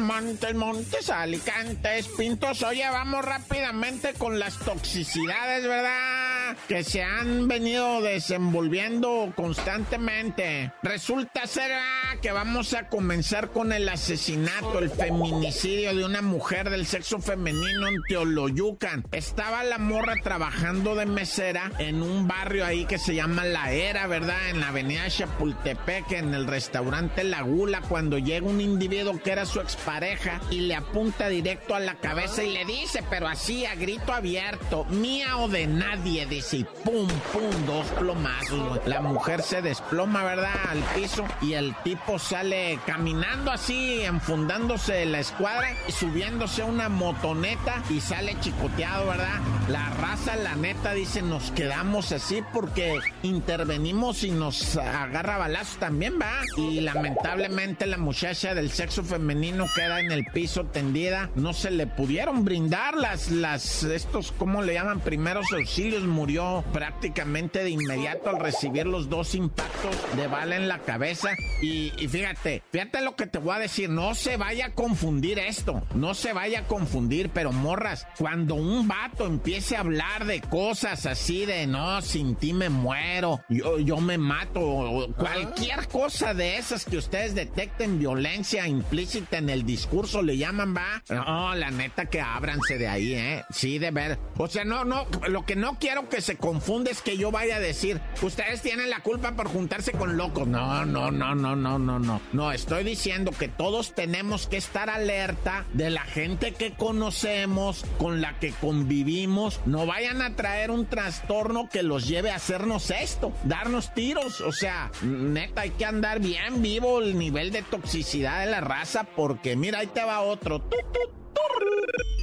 Montes, 0.06 0.54
Montes, 0.54 1.10
Alicantes, 1.10 2.06
Pintos. 2.16 2.62
Oye, 2.62 2.88
vamos 2.88 3.24
rápidamente 3.24 4.14
con 4.14 4.38
las 4.38 4.56
toxicidades, 4.60 5.64
¿verdad? 5.64 6.25
Que 6.68 6.84
se 6.84 7.02
han 7.02 7.48
venido 7.48 8.00
desenvolviendo 8.00 9.32
constantemente. 9.34 10.72
Resulta 10.82 11.46
ser 11.46 11.72
ah, 11.72 12.16
que 12.20 12.32
vamos 12.32 12.74
a 12.74 12.88
comenzar 12.88 13.50
con 13.50 13.72
el 13.72 13.88
asesinato, 13.88 14.78
el 14.78 14.90
feminicidio 14.90 15.94
de 15.94 16.04
una 16.04 16.22
mujer 16.22 16.70
del 16.70 16.86
sexo 16.86 17.18
femenino 17.18 17.88
en 17.88 18.02
Teoloyucan. 18.08 19.04
Estaba 19.12 19.64
la 19.64 19.78
morra 19.78 20.14
trabajando 20.22 20.94
de 20.94 21.06
mesera 21.06 21.70
en 21.78 22.02
un 22.02 22.26
barrio 22.26 22.64
ahí 22.64 22.84
que 22.86 22.98
se 22.98 23.14
llama 23.14 23.44
La 23.44 23.72
Era, 23.72 24.06
¿verdad? 24.06 24.50
En 24.50 24.60
la 24.60 24.68
avenida 24.68 25.08
Chapultepec, 25.08 26.12
en 26.12 26.34
el 26.34 26.46
restaurante 26.46 27.24
La 27.24 27.42
Gula, 27.42 27.80
cuando 27.82 28.18
llega 28.18 28.46
un 28.46 28.60
individuo 28.60 29.20
que 29.22 29.32
era 29.32 29.46
su 29.46 29.60
expareja 29.60 30.40
y 30.50 30.60
le 30.60 30.74
apunta 30.74 31.28
directo 31.28 31.74
a 31.74 31.80
la 31.80 31.96
cabeza 31.96 32.42
y 32.42 32.52
le 32.52 32.64
dice, 32.64 33.02
pero 33.08 33.28
así 33.28 33.66
a 33.66 33.74
grito 33.74 34.12
abierto, 34.12 34.84
mía 34.86 35.38
o 35.38 35.48
de 35.48 35.66
nadie, 35.66 36.26
y 36.36 36.64
pum, 36.84 37.08
pum, 37.32 37.66
dos 37.66 37.86
plomazos. 37.98 38.80
La 38.84 39.00
mujer 39.00 39.40
se 39.42 39.62
desploma, 39.62 40.22
¿verdad? 40.22 40.52
Al 40.68 40.80
piso 40.94 41.24
y 41.40 41.54
el 41.54 41.74
tipo 41.82 42.18
sale 42.18 42.78
caminando 42.84 43.50
así, 43.50 44.02
enfundándose 44.02 45.06
la 45.06 45.20
escuadra 45.20 45.68
y 45.88 45.92
subiéndose 45.92 46.60
a 46.60 46.66
una 46.66 46.90
motoneta 46.90 47.82
y 47.88 48.00
sale 48.00 48.36
chicoteado, 48.40 49.06
¿verdad? 49.06 49.40
La 49.70 49.88
raza, 49.90 50.36
la 50.36 50.56
neta, 50.56 50.92
dice, 50.92 51.22
nos 51.22 51.50
quedamos 51.52 52.12
así 52.12 52.42
porque 52.52 52.98
intervenimos 53.22 54.22
y 54.22 54.30
nos 54.30 54.76
agarra 54.76 55.38
balazos 55.38 55.78
también, 55.78 56.18
¿va? 56.20 56.42
Y 56.58 56.80
lamentablemente 56.80 57.86
la 57.86 57.96
muchacha 57.96 58.54
del 58.54 58.70
sexo 58.70 59.02
femenino 59.02 59.64
queda 59.74 60.00
en 60.00 60.12
el 60.12 60.26
piso 60.26 60.66
tendida. 60.66 61.30
No 61.34 61.54
se 61.54 61.70
le 61.70 61.86
pudieron 61.86 62.44
brindar 62.44 62.94
las, 62.94 63.30
las, 63.30 63.84
estos, 63.84 64.32
¿cómo 64.32 64.60
le 64.60 64.74
llaman? 64.74 65.00
Primeros 65.00 65.46
auxilios. 65.52 66.04
Murió 66.26 66.64
prácticamente 66.72 67.62
de 67.62 67.70
inmediato 67.70 68.30
al 68.30 68.40
recibir 68.40 68.84
los 68.84 69.08
dos 69.08 69.36
impactos 69.36 69.94
de 70.16 70.26
bala 70.26 70.56
en 70.56 70.66
la 70.66 70.80
cabeza. 70.80 71.28
Y, 71.62 71.92
y 72.02 72.08
fíjate, 72.08 72.64
fíjate 72.72 73.00
lo 73.00 73.14
que 73.14 73.28
te 73.28 73.38
voy 73.38 73.54
a 73.54 73.60
decir. 73.60 73.90
No 73.90 74.12
se 74.16 74.36
vaya 74.36 74.66
a 74.66 74.72
confundir 74.72 75.38
esto. 75.38 75.84
No 75.94 76.14
se 76.14 76.32
vaya 76.32 76.60
a 76.60 76.66
confundir, 76.66 77.30
pero 77.30 77.52
morras, 77.52 78.08
cuando 78.18 78.56
un 78.56 78.88
vato 78.88 79.24
empiece 79.24 79.76
a 79.76 79.80
hablar 79.80 80.26
de 80.26 80.40
cosas 80.40 81.06
así 81.06 81.46
de 81.46 81.68
no, 81.68 82.02
sin 82.02 82.34
ti 82.34 82.52
me 82.52 82.70
muero, 82.70 83.40
yo, 83.48 83.78
yo 83.78 83.98
me 83.98 84.18
mato, 84.18 84.60
o 84.60 85.12
cualquier 85.14 85.86
cosa 85.86 86.34
de 86.34 86.56
esas 86.56 86.86
que 86.86 86.96
ustedes 86.96 87.36
detecten 87.36 88.00
violencia 88.00 88.66
implícita 88.66 89.38
en 89.38 89.48
el 89.48 89.64
discurso, 89.64 90.22
le 90.22 90.36
llaman, 90.36 90.74
va. 90.76 91.04
No, 91.08 91.54
la 91.54 91.70
neta 91.70 92.06
que 92.06 92.20
ábranse 92.20 92.78
de 92.78 92.88
ahí, 92.88 93.14
¿eh? 93.14 93.44
Sí, 93.50 93.78
de 93.78 93.92
ver. 93.92 94.18
O 94.36 94.48
sea, 94.48 94.64
no, 94.64 94.84
no, 94.84 95.06
lo 95.28 95.46
que 95.46 95.54
no 95.54 95.78
quiero 95.78 96.08
que 96.08 96.15
se 96.20 96.36
confunda 96.36 96.90
es 96.90 97.02
que 97.02 97.16
yo 97.16 97.30
vaya 97.30 97.56
a 97.56 97.60
decir, 97.60 98.00
ustedes 98.22 98.62
tienen 98.62 98.90
la 98.90 99.00
culpa 99.00 99.32
por 99.32 99.48
juntarse 99.48 99.92
con 99.92 100.16
locos. 100.16 100.46
No, 100.46 100.84
no, 100.84 101.10
no, 101.10 101.34
no, 101.34 101.56
no, 101.56 101.78
no, 101.78 101.98
no. 101.98 102.20
No, 102.32 102.52
estoy 102.52 102.84
diciendo 102.84 103.32
que 103.32 103.48
todos 103.48 103.94
tenemos 103.94 104.46
que 104.46 104.56
estar 104.56 104.90
alerta 104.90 105.64
de 105.72 105.90
la 105.90 106.02
gente 106.02 106.52
que 106.52 106.72
conocemos, 106.74 107.84
con 107.98 108.20
la 108.20 108.38
que 108.38 108.52
convivimos. 108.52 109.60
No 109.66 109.86
vayan 109.86 110.22
a 110.22 110.36
traer 110.36 110.70
un 110.70 110.86
trastorno 110.86 111.68
que 111.68 111.82
los 111.82 112.06
lleve 112.06 112.30
a 112.30 112.36
hacernos 112.36 112.90
esto, 112.90 113.32
darnos 113.44 113.94
tiros. 113.94 114.40
O 114.40 114.52
sea, 114.52 114.90
neta, 115.02 115.62
hay 115.62 115.70
que 115.70 115.84
andar 115.84 116.20
bien 116.20 116.62
vivo 116.62 117.00
el 117.00 117.18
nivel 117.18 117.50
de 117.52 117.62
toxicidad 117.62 118.40
de 118.40 118.50
la 118.50 118.60
raza 118.60 119.04
porque 119.04 119.56
mira, 119.56 119.80
ahí 119.80 119.86
te 119.86 120.04
va 120.04 120.20
otro. 120.20 120.62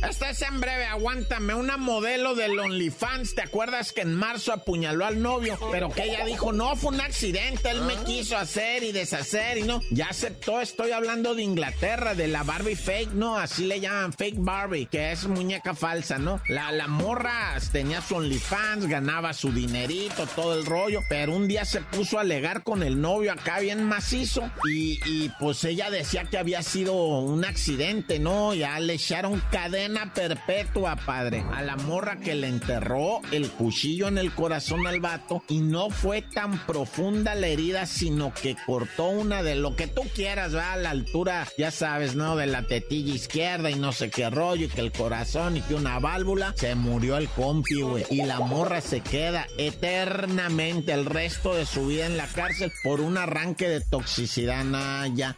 Esta 0.09 0.29
es 0.31 0.41
en 0.41 0.59
breve, 0.59 0.85
aguántame. 0.85 1.53
Una 1.55 1.77
modelo 1.77 2.35
del 2.35 2.59
OnlyFans, 2.59 3.35
¿te 3.35 3.41
acuerdas 3.41 3.93
que 3.93 4.01
en 4.01 4.13
marzo 4.13 4.51
apuñaló 4.51 5.05
al 5.05 5.21
novio? 5.21 5.57
Pero 5.71 5.89
que 5.89 6.03
ella 6.03 6.25
dijo, 6.25 6.51
no, 6.51 6.75
fue 6.75 6.93
un 6.93 6.99
accidente, 6.99 7.69
él 7.69 7.81
me 7.81 7.95
quiso 8.03 8.37
hacer 8.37 8.83
y 8.83 8.91
deshacer 8.91 9.57
y 9.59 9.63
no. 9.63 9.81
Ya 9.91 10.07
aceptó, 10.07 10.59
estoy 10.59 10.91
hablando 10.91 11.35
de 11.35 11.43
Inglaterra, 11.43 12.15
de 12.15 12.27
la 12.27 12.43
Barbie 12.43 12.75
fake, 12.75 13.11
no, 13.13 13.37
así 13.37 13.65
le 13.65 13.79
llaman 13.79 14.11
fake 14.11 14.35
Barbie, 14.39 14.87
que 14.87 15.13
es 15.13 15.25
muñeca 15.25 15.73
falsa, 15.73 16.17
¿no? 16.17 16.41
La, 16.49 16.71
la 16.73 16.87
morra 16.87 17.57
tenía 17.71 18.01
su 18.01 18.15
OnlyFans, 18.15 18.87
ganaba 18.87 19.33
su 19.33 19.51
dinerito, 19.51 20.27
todo 20.35 20.53
el 20.55 20.65
rollo, 20.65 20.99
pero 21.07 21.33
un 21.33 21.47
día 21.47 21.63
se 21.63 21.79
puso 21.81 22.17
a 22.17 22.21
alegar 22.21 22.63
con 22.63 22.83
el 22.83 22.99
novio 22.99 23.31
acá 23.31 23.59
bien 23.59 23.83
macizo 23.83 24.51
y, 24.69 24.99
y 25.05 25.31
pues 25.39 25.63
ella 25.63 25.89
decía 25.89 26.25
que 26.25 26.37
había 26.37 26.61
sido 26.61 26.93
un 26.93 27.45
accidente, 27.45 28.19
¿no? 28.19 28.53
Ya 28.53 28.79
le 28.79 28.95
echaron 28.95 29.41
cadena 29.51 29.92
perpetua, 30.13 30.95
padre. 30.95 31.43
A 31.53 31.61
la 31.61 31.75
morra 31.75 32.17
que 32.17 32.35
le 32.35 32.47
enterró 32.47 33.21
el 33.31 33.49
cuchillo 33.49 34.07
en 34.07 34.17
el 34.17 34.33
corazón 34.33 34.87
al 34.87 34.99
vato 34.99 35.43
y 35.47 35.59
no 35.59 35.89
fue 35.89 36.21
tan 36.21 36.57
profunda 36.65 37.35
la 37.35 37.47
herida, 37.47 37.85
sino 37.85 38.33
que 38.33 38.55
cortó 38.65 39.07
una 39.07 39.43
de 39.43 39.55
lo 39.55 39.75
que 39.75 39.87
tú 39.87 40.01
quieras, 40.15 40.55
va 40.55 40.73
a 40.73 40.77
la 40.77 40.89
altura, 40.89 41.47
ya 41.57 41.71
sabes, 41.71 42.15
¿no? 42.15 42.35
De 42.35 42.47
la 42.47 42.63
tetilla 42.63 43.13
izquierda 43.13 43.69
y 43.69 43.75
no 43.75 43.91
sé 43.91 44.09
qué 44.09 44.29
rollo, 44.29 44.65
y 44.65 44.69
que 44.69 44.81
el 44.81 44.91
corazón 44.91 45.57
y 45.57 45.61
que 45.61 45.75
una 45.75 45.99
válvula. 45.99 46.53
Se 46.55 46.75
murió 46.75 47.17
el 47.17 47.27
compi, 47.29 47.81
güey. 47.81 48.05
Y 48.09 48.23
la 48.23 48.39
morra 48.39 48.81
se 48.81 49.01
queda 49.01 49.47
eternamente 49.57 50.93
el 50.93 51.05
resto 51.05 51.53
de 51.55 51.65
su 51.65 51.87
vida 51.87 52.05
en 52.05 52.17
la 52.17 52.27
cárcel 52.27 52.71
por 52.83 53.01
un 53.01 53.17
arranque 53.17 53.69
de 53.69 53.81
toxicidad, 53.81 54.63
naya. 54.63 55.37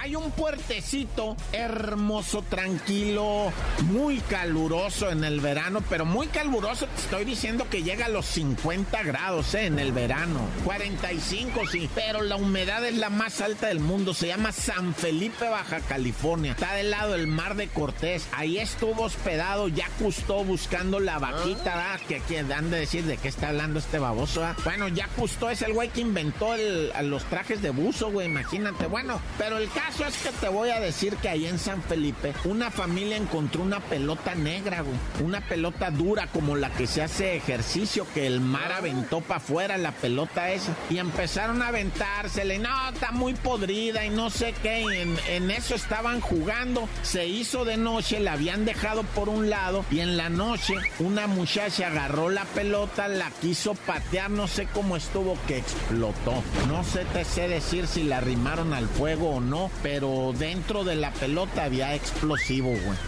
Hay 0.00 0.14
un 0.14 0.30
puertecito 0.32 1.36
hermoso, 1.52 2.42
tranquilo 2.42 2.75
tranquilo, 2.76 3.52
muy 3.90 4.18
caluroso 4.20 5.10
en 5.10 5.24
el 5.24 5.40
verano, 5.40 5.82
pero 5.88 6.04
muy 6.04 6.26
caluroso, 6.26 6.86
te 6.86 7.00
estoy 7.00 7.24
diciendo 7.24 7.68
que 7.70 7.82
llega 7.82 8.06
a 8.06 8.08
los 8.10 8.26
50 8.26 9.02
grados 9.02 9.54
¿eh? 9.54 9.64
en 9.66 9.78
el 9.78 9.92
verano. 9.92 10.40
45, 10.64 11.66
sí, 11.70 11.88
pero 11.94 12.22
la 12.22 12.36
humedad 12.36 12.84
es 12.84 12.96
la 12.96 13.08
más 13.08 13.40
alta 13.40 13.68
del 13.68 13.80
mundo. 13.80 14.12
Se 14.12 14.26
llama 14.26 14.52
San 14.52 14.94
Felipe, 14.94 15.48
Baja 15.48 15.80
California. 15.80 16.52
Está 16.52 16.74
del 16.74 16.90
lado 16.90 17.12
del 17.12 17.26
Mar 17.26 17.56
de 17.56 17.68
Cortés. 17.68 18.26
Ahí 18.32 18.58
estuvo 18.58 19.04
hospedado, 19.04 19.68
ya 19.68 19.88
custó 19.98 20.44
buscando 20.44 21.00
la 21.00 21.18
vaquita, 21.18 21.76
¿verdad? 21.76 22.00
Que, 22.06 22.20
que 22.20 22.42
dan 22.44 22.70
de 22.70 22.80
decir 22.80 23.04
de 23.04 23.16
qué 23.16 23.28
está 23.28 23.48
hablando 23.48 23.78
este 23.78 23.98
baboso, 23.98 24.46
Bueno, 24.64 24.88
ya 24.88 25.08
Custó 25.16 25.48
es 25.48 25.62
el 25.62 25.72
güey 25.72 25.88
que 25.88 26.02
inventó 26.02 26.54
los 27.02 27.24
trajes 27.24 27.62
de 27.62 27.70
buzo, 27.70 28.10
güey, 28.10 28.26
imagínate. 28.26 28.86
Bueno, 28.86 29.18
pero 29.38 29.56
el 29.56 29.70
caso 29.70 30.04
es 30.04 30.16
que 30.18 30.30
te 30.30 30.48
voy 30.48 30.68
a 30.68 30.78
decir 30.78 31.16
que 31.16 31.30
ahí 31.30 31.46
en 31.46 31.58
San 31.58 31.82
Felipe, 31.82 32.34
una 32.44 32.65
familia 32.70 33.16
encontró 33.16 33.62
una 33.62 33.80
pelota 33.80 34.34
negra. 34.34 34.84
Una 35.22 35.40
pelota 35.40 35.90
dura 35.90 36.26
como 36.28 36.56
la 36.56 36.70
que 36.70 36.86
se 36.86 37.02
hace 37.02 37.36
ejercicio, 37.36 38.06
que 38.14 38.26
el 38.26 38.40
mar 38.40 38.72
aventó 38.72 39.20
para 39.20 39.38
afuera 39.38 39.76
la 39.76 39.92
pelota 39.92 40.50
esa. 40.50 40.74
Y 40.90 40.98
empezaron 40.98 41.62
a 41.62 41.68
aventársele. 41.68 42.58
No, 42.58 42.88
está 42.88 43.12
muy 43.12 43.34
podrida 43.34 44.04
y 44.04 44.10
no 44.10 44.30
sé 44.30 44.54
qué. 44.62 44.80
en, 45.02 45.16
en 45.28 45.50
eso 45.50 45.74
estaban 45.74 46.20
jugando. 46.20 46.88
Se 47.02 47.26
hizo 47.26 47.64
de 47.64 47.76
noche, 47.76 48.20
la 48.20 48.32
habían 48.32 48.64
dejado 48.64 49.02
por 49.02 49.28
un 49.28 49.50
lado. 49.50 49.84
Y 49.90 50.00
en 50.00 50.16
la 50.16 50.28
noche, 50.28 50.74
una 50.98 51.26
muchacha 51.26 51.88
agarró 51.88 52.30
la 52.30 52.44
pelota, 52.44 53.08
la 53.08 53.30
quiso 53.40 53.74
patear, 53.74 54.30
no 54.30 54.48
sé 54.48 54.66
cómo 54.66 54.96
estuvo 54.96 55.36
que 55.46 55.58
explotó. 55.58 56.42
No 56.68 56.84
sé 56.84 57.04
te 57.12 57.24
sé 57.24 57.48
decir 57.48 57.86
si 57.86 58.04
la 58.04 58.18
arrimaron 58.18 58.72
al 58.72 58.88
fuego 58.88 59.36
o 59.36 59.40
no, 59.40 59.70
pero 59.82 60.32
dentro 60.38 60.84
de 60.84 60.96
la 60.96 61.10
pelota 61.12 61.64
había 61.64 61.94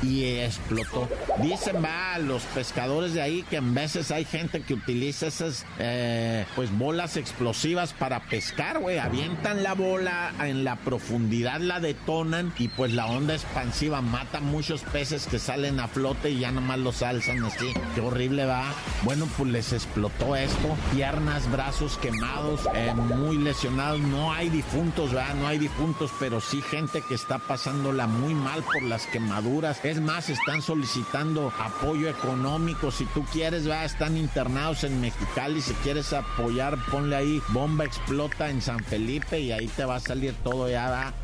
Y 0.03 0.25
explotó. 0.25 1.09
Dicen, 1.41 1.83
va, 1.83 2.19
los 2.19 2.43
pescadores 2.43 3.15
de 3.15 3.23
ahí 3.23 3.45
que 3.49 3.57
en 3.57 3.73
veces 3.73 4.11
hay 4.11 4.25
gente 4.25 4.63
que 4.63 4.75
utiliza 4.75 5.29
esas, 5.29 5.65
eh, 5.79 6.45
pues, 6.57 6.77
bolas 6.77 7.17
explosivas 7.17 7.93
para 7.93 8.21
pescar, 8.21 8.81
güey. 8.81 8.99
Avientan 8.99 9.63
la 9.63 9.75
bola 9.75 10.33
en 10.41 10.65
la 10.65 10.77
profundidad, 10.77 11.61
la 11.61 11.79
detonan 11.79 12.53
y 12.59 12.69
pues 12.69 12.93
la 12.93 13.07
onda 13.07 13.35
expansiva 13.35 14.03
mata 14.03 14.41
muchos 14.41 14.83
peces 14.83 15.27
que 15.27 15.39
salen 15.39 15.79
a 15.79 15.87
flote 15.87 16.31
y 16.31 16.41
ya 16.41 16.51
nomás 16.51 16.79
los 16.79 17.03
alzan 17.03 17.45
así. 17.45 17.73
Qué 17.95 18.01
horrible 18.01 18.45
va. 18.45 18.73
Bueno, 19.03 19.29
pues 19.37 19.51
les 19.51 19.73
explotó 19.73 20.35
esto. 20.35 20.77
Piernas, 20.93 21.51
brazos 21.51 21.97
quemados, 21.99 22.69
eh, 22.75 22.93
muy 22.95 23.39
lesionados. 23.39 24.01
No 24.01 24.33
hay 24.33 24.49
difuntos, 24.49 25.13
¿verdad? 25.13 25.35
No 25.37 25.47
hay 25.47 25.59
difuntos, 25.59 26.11
pero 26.19 26.41
sí 26.41 26.61
gente 26.61 27.03
que 27.09 27.15
está 27.15 27.39
pasándola 27.39 28.07
muy 28.07 28.35
mal 28.35 28.65
por 28.65 28.83
las 28.83 29.07
quemaduras. 29.07 29.28
Es 29.85 30.01
más, 30.01 30.31
están 30.31 30.63
solicitando 30.63 31.53
apoyo 31.59 32.09
económico. 32.09 32.91
Si 32.91 33.05
tú 33.07 33.25
quieres, 33.33 33.65
¿verdad? 33.65 33.85
Están 33.85 34.17
internados 34.17 34.85
en 34.85 35.01
Mexicali. 35.01 35.61
Si 35.61 35.75
quieres 35.75 36.13
apoyar, 36.13 36.79
ponle 36.91 37.17
ahí 37.17 37.43
bomba 37.49 37.85
explota 37.85 38.49
en 38.51 38.63
San 38.63 38.83
Felipe 38.85 39.39
y 39.41 39.53
ahí 39.53 39.69
te 39.69 39.85
va 39.85 39.97
a 39.97 40.01
salir 40.01 40.35
todo 40.43 40.69
ya, 40.69 40.91
¿verdad? 40.91 41.15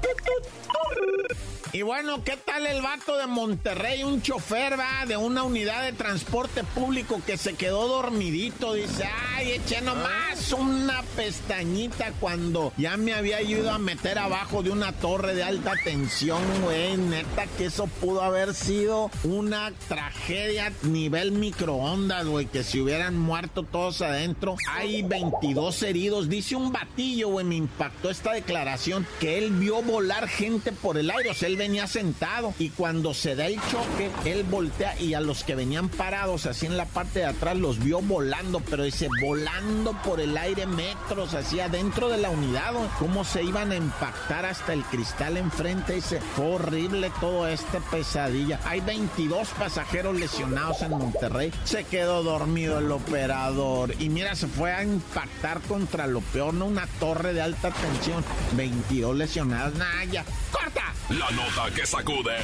Y 1.73 1.83
bueno, 1.83 2.23
¿qué 2.23 2.37
tal 2.37 2.67
el 2.67 2.83
vato 2.83 3.17
de 3.17 3.27
Monterrey? 3.27 4.05
Un 4.05 4.23
chofer, 4.23 4.79
va, 4.79 5.07
de 5.07 5.17
una 5.17 5.43
unidad 5.43 5.85
de 5.85 5.93
transporte 5.93 6.63
público 6.63 7.21
que 7.27 7.37
se 7.37 7.55
quedó 7.55 7.89
dormidito. 7.89 8.75
Dice, 8.75 9.09
ay, 9.35 9.53
eché 9.53 9.81
nomás 9.81 10.53
una 10.53 11.03
pestañita 11.17 12.13
cuando 12.21 12.73
ya 12.77 12.97
me 12.97 13.15
había 13.15 13.43
ido 13.43 13.71
a 13.71 13.79
meter 13.79 14.19
abajo 14.19 14.63
de 14.63 14.71
una 14.71 14.93
torre 14.93 15.35
de 15.35 15.43
alta 15.43 15.73
tensión, 15.83 16.43
güey. 16.63 16.97
Neta 16.97 17.47
que 17.59 17.67
eso 17.67 17.87
pudo 17.87 18.23
haber 18.23 18.55
sido 18.55 19.11
una 19.25 19.73
tragedia 19.89 20.73
nivel 20.83 21.33
microondas, 21.33 22.27
güey. 22.27 22.47
Que 22.47 22.63
si 22.63 22.81
hubieran 22.81 23.19
muerto 23.19 23.65
todos 23.65 24.03
adentro. 24.03 24.57
Hay 24.71 25.03
22 25.03 25.83
heridos. 25.83 26.29
Dice 26.29 26.57
un 26.57 26.73
batillo, 26.73 27.29
güey, 27.29 27.45
me 27.45 27.57
impactó 27.57 28.11
esta 28.11 28.33
declaración, 28.33 29.07
que 29.19 29.39
él 29.39 29.51
vio 29.51 29.83
volar 29.83 30.29
gente 30.29 30.73
por 30.73 30.99
el 30.99 31.11
aire. 31.11 31.31
O 31.31 31.35
sea, 31.35 31.49
venía 31.57 31.87
sentado 31.87 32.55
y 32.59 32.71
cuando 32.71 33.15
se 33.15 33.35
da 33.35 33.47
el 33.47 33.57
choque, 33.71 34.11
él 34.25 34.45
voltea 34.45 35.01
y 35.01 35.15
a 35.15 35.21
los 35.21 35.45
que 35.45 35.55
venían 35.55 35.89
parados 35.89 36.47
así 36.47 36.67
en 36.67 36.77
la 36.77 36.87
parte 36.87 37.21
de 37.21 37.27
atrás 37.27 37.57
los 37.57 37.79
vio 37.79 38.01
volando, 38.01 38.61
pero 38.61 38.83
dice, 38.83 39.09
volando 39.25 39.93
por 40.03 40.21
el 40.21 40.37
aire 40.37 40.67
metros, 40.67 41.35
así 41.35 41.61
adentro 41.61 42.09
de 42.09 42.19
la 42.19 42.31
unidad, 42.31 42.73
cómo 42.99 43.25
se 43.25 43.43
iban 43.43 43.73
a 43.73 43.77
impactar 43.77 44.47
hasta 44.47 44.73
el 44.73 44.83
cristal 44.85 45.37
enfrente. 45.37 45.95
Dice, 45.95 46.21
fue 46.35 46.55
horrible 46.55 47.13
todo 47.21 47.47
este 47.47 47.81
pesadilla. 47.91 48.61
Hay 48.65 48.81
22 48.81 49.49
pasajeros 49.59 50.19
lesionados 50.19 50.83
en 50.83 50.91
Monterrey. 50.91 51.53
Se 51.65 51.85
quedó 51.85 52.23
dormido 52.23 52.79
el 52.79 52.91
operador 52.91 53.95
y 53.99 54.09
mira, 54.09 54.35
se 54.35 54.47
fue 54.47 54.73
a 54.73 54.83
impactar 54.83 55.61
contra 55.63 56.07
lo 56.07 56.21
peor, 56.21 56.55
¿no? 56.55 56.67
Una 56.67 56.87
torre 56.99 57.33
de 57.33 57.43
alta 57.43 57.71
tensión. 57.71 58.25
22 58.53 59.17
lesionados. 59.17 59.75
Naya, 59.75 60.25
corta. 60.51 60.84
La 61.11 61.31
nota 61.31 61.71
que 61.75 61.85
sacude. 61.87 62.37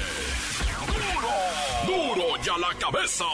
¡Duro! 0.86 2.14
¡Duro 2.14 2.42
ya 2.42 2.58
la 2.58 2.74
cabeza! 2.78 3.24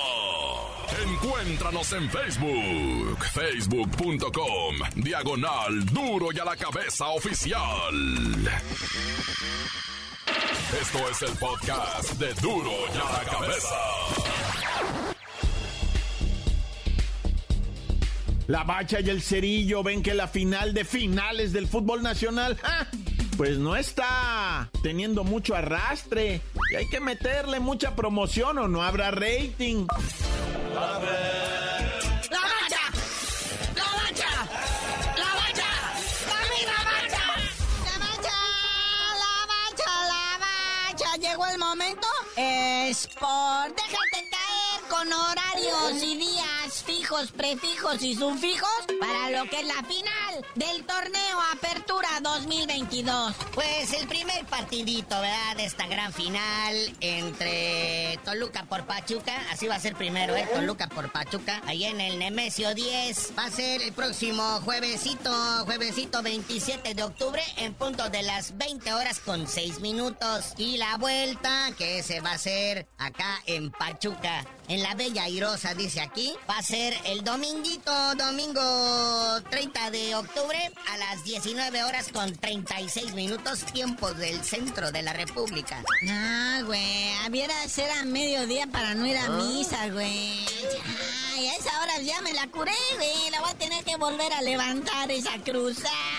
Encuéntranos 1.02 1.92
en 1.92 2.08
Facebook, 2.08 3.24
facebook.com, 3.34 4.76
diagonal 4.94 5.84
Duro 5.86 6.28
y 6.32 6.38
a 6.38 6.44
la 6.44 6.56
cabeza 6.56 7.08
oficial. 7.08 7.58
Esto 10.80 10.98
es 11.10 11.22
el 11.22 11.36
podcast 11.38 12.12
de 12.12 12.32
Duro 12.34 12.70
y 12.94 12.98
a 12.98 13.12
la 13.12 13.30
cabeza. 13.30 13.76
La 18.46 18.62
bacha 18.62 19.00
y 19.00 19.10
el 19.10 19.22
cerillo 19.22 19.82
ven 19.82 20.04
que 20.04 20.14
la 20.14 20.28
final 20.28 20.72
de 20.72 20.84
finales 20.84 21.52
del 21.52 21.66
fútbol 21.66 22.02
nacional 22.02 22.56
pues 23.37 23.59
no 23.59 23.77
está 23.77 24.70
teniendo 24.83 25.25
mucho 25.25 25.55
arrastre 25.55 26.40
y 26.70 26.75
hay 26.75 26.88
que 26.88 27.01
meterle 27.01 27.61
mucha 27.61 27.94
promoción 27.94 28.59
o 28.59 28.68
no 28.68 28.83
habrá 28.83 29.11
rating. 29.11 29.87
A 30.79 30.99
ver. 30.99 31.57
llegó 41.18 41.46
el 41.46 41.59
momento. 41.59 42.07
Sport, 42.37 43.75
déjate 43.75 44.29
caer 44.31 44.81
con 44.88 45.12
horarios 45.12 46.03
y 46.03 46.16
días 46.16 46.65
fijos, 46.87 47.33
prefijos 47.33 48.03
y 48.03 48.14
sufijos 48.14 48.68
para 49.01 49.31
lo 49.31 49.51
que 49.51 49.61
es 49.61 49.66
la 49.66 49.83
final 49.83 50.44
del 50.55 50.85
torneo 50.85 51.40
Apertura 51.53 52.09
2022. 52.22 53.35
Pues 53.55 53.92
el 53.92 54.07
primer 54.07 54.44
partidito, 54.46 55.20
¿verdad? 55.20 55.57
De 55.57 55.64
esta 55.64 55.87
gran 55.88 56.12
final 56.12 56.77
entre 57.01 58.20
Toluca 58.25 58.64
por 58.66 58.87
Pachuca. 58.87 59.35
Así 59.51 59.66
va 59.66 59.75
a 59.75 59.81
ser 59.81 59.96
primero, 59.96 60.37
¿eh? 60.37 60.49
Toluca 60.55 60.87
por 60.87 61.11
Pachuca. 61.11 61.61
Ahí 61.66 61.85
en 61.85 62.01
el 62.01 62.20
Nemesio 62.20 62.72
10. 62.72 63.33
Va 63.37 63.46
a 63.46 63.51
ser 63.51 63.83
el 63.83 63.92
próximo 63.92 64.61
juevesito, 64.64 65.31
juevesito 65.64 66.22
27 66.22 66.94
de 66.94 67.03
octubre 67.03 67.42
en 67.57 67.75
punto 67.75 68.09
de 68.11 68.22
las 68.22 68.57
20 68.57 68.94
horas 68.94 69.18
con 69.18 69.49
6 69.49 69.81
minutos. 69.81 70.55
Y 70.57 70.77
la 70.77 70.96
vuelta 70.99 71.72
que 71.77 72.05
se 72.05 72.20
va 72.20 72.31
a 72.31 72.35
hacer 72.35 72.87
acá 72.96 73.42
en 73.46 73.72
Pachuca. 73.72 74.44
En 74.68 74.83
la 74.83 74.94
Bella 74.94 75.25
Airosa, 75.25 75.75
dice 75.75 76.01
aquí. 76.01 76.35
Va 76.49 76.59
a 76.59 76.62
ser 76.62 76.75
el 77.06 77.24
dominguito, 77.24 77.90
domingo 78.16 78.60
30 79.50 79.90
de 79.90 80.14
octubre 80.14 80.58
a 80.90 80.98
las 80.98 81.24
19 81.24 81.84
horas 81.84 82.08
con 82.12 82.34
36 82.36 83.14
minutos, 83.14 83.64
tiempo 83.72 84.12
del 84.12 84.44
centro 84.44 84.92
de 84.92 85.02
la 85.02 85.14
República. 85.14 85.82
Ah, 86.08 86.60
güey, 86.64 87.12
hubiera 87.28 87.54
ser 87.68 87.90
a 87.90 88.04
mediodía 88.04 88.66
para 88.66 88.94
no 88.94 89.06
ir 89.06 89.16
a 89.16 89.30
misa, 89.30 89.88
güey. 89.88 90.44
Ay, 91.34 91.46
a 91.48 91.54
esa 91.56 91.80
hora 91.80 91.98
ya 92.02 92.20
me 92.20 92.34
la 92.34 92.46
curé, 92.48 92.72
güey. 92.96 93.30
La 93.30 93.40
voy 93.40 93.50
a 93.50 93.54
tener 93.54 93.82
que 93.84 93.96
volver 93.96 94.32
a 94.34 94.42
levantar 94.42 95.10
esa 95.10 95.38
cruzada. 95.38 96.15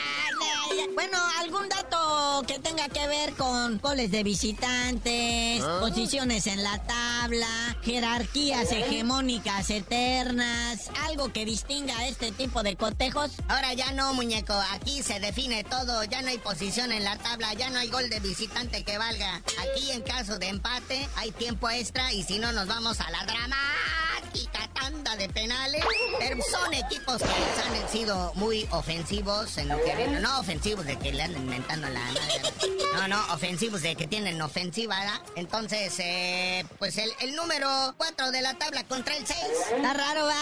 Bueno, 0.94 1.18
algún 1.40 1.68
dato 1.70 2.44
que 2.46 2.60
tenga 2.60 2.88
que 2.88 3.08
ver 3.08 3.34
con 3.34 3.80
goles 3.80 4.12
de 4.12 4.22
visitantes, 4.22 5.64
¿Ah? 5.64 5.78
posiciones 5.80 6.46
en 6.46 6.62
la 6.62 6.78
tabla, 6.84 7.48
jerarquías 7.82 8.72
hegemónicas 8.72 9.72
eternas, 9.72 10.92
algo 11.08 11.34
que 11.34 11.46
distinga 11.46 11.98
a 11.98 12.08
este 12.08 12.32
tipo 12.32 12.62
de 12.62 12.76
cotejos. 12.76 13.32
Ahora 13.48 13.74
ya 13.74 13.92
no, 13.94 14.14
muñeco, 14.14 14.54
aquí 14.72 15.02
se 15.02 15.20
define 15.20 15.64
todo, 15.64 16.04
ya 16.04 16.22
no 16.22 16.28
hay 16.28 16.38
posición 16.38 16.92
en 16.92 17.04
la 17.04 17.18
tabla, 17.18 17.56
ya 17.56 17.72
no 17.72 17.80
hay 17.80 17.90
gol 17.90 18.08
de 18.12 18.20
visitante 18.20 18.84
que 18.84 19.00
valga. 19.00 19.42
Aquí 19.60 19.90
en 19.92 20.02
caso 20.04 20.38
de 20.38 20.50
empate 20.50 21.10
hay 21.16 21.32
tiempo 21.32 21.72
extra 21.72 22.14
y 22.14 22.22
si 22.22 22.38
no 22.38 22.52
nos 22.52 22.68
vamos 22.68 23.00
a 23.00 23.10
la 23.10 23.26
dramática 23.26 24.70
tanda 24.74 25.16
de 25.16 25.28
penales, 25.30 25.84
pero 26.20 26.38
son 26.52 26.74
equipos 26.74 27.18
que 27.18 27.26
han 27.28 27.90
sido 27.90 28.32
muy 28.36 28.68
ofensivos 28.72 29.58
en 29.58 29.70
lo 29.70 29.78
que 29.84 29.96
viene. 29.96 30.20
No 30.20 30.40
ofensivos 30.40 30.67
de 30.76 30.98
que 30.98 31.14
le 31.14 31.24
andan 31.24 31.44
inventando 31.44 31.88
la 31.88 32.00
madre. 32.00 32.22
No, 32.94 33.08
no, 33.08 33.34
ofensivos 33.34 33.82
de 33.82 33.96
que 33.96 34.06
tienen 34.06 34.42
ofensiva, 34.42 35.00
¿verdad? 35.00 35.22
Entonces, 35.36 35.94
eh, 36.00 36.66
pues 36.78 36.98
el, 36.98 37.10
el 37.22 37.36
número 37.36 37.94
4 37.98 38.32
de 38.32 38.42
la 38.42 38.54
tabla 38.56 38.84
contra 38.84 39.16
el 39.16 39.26
6. 39.26 39.40
Está 39.76 39.94
raro, 39.94 40.26
¿va? 40.26 40.34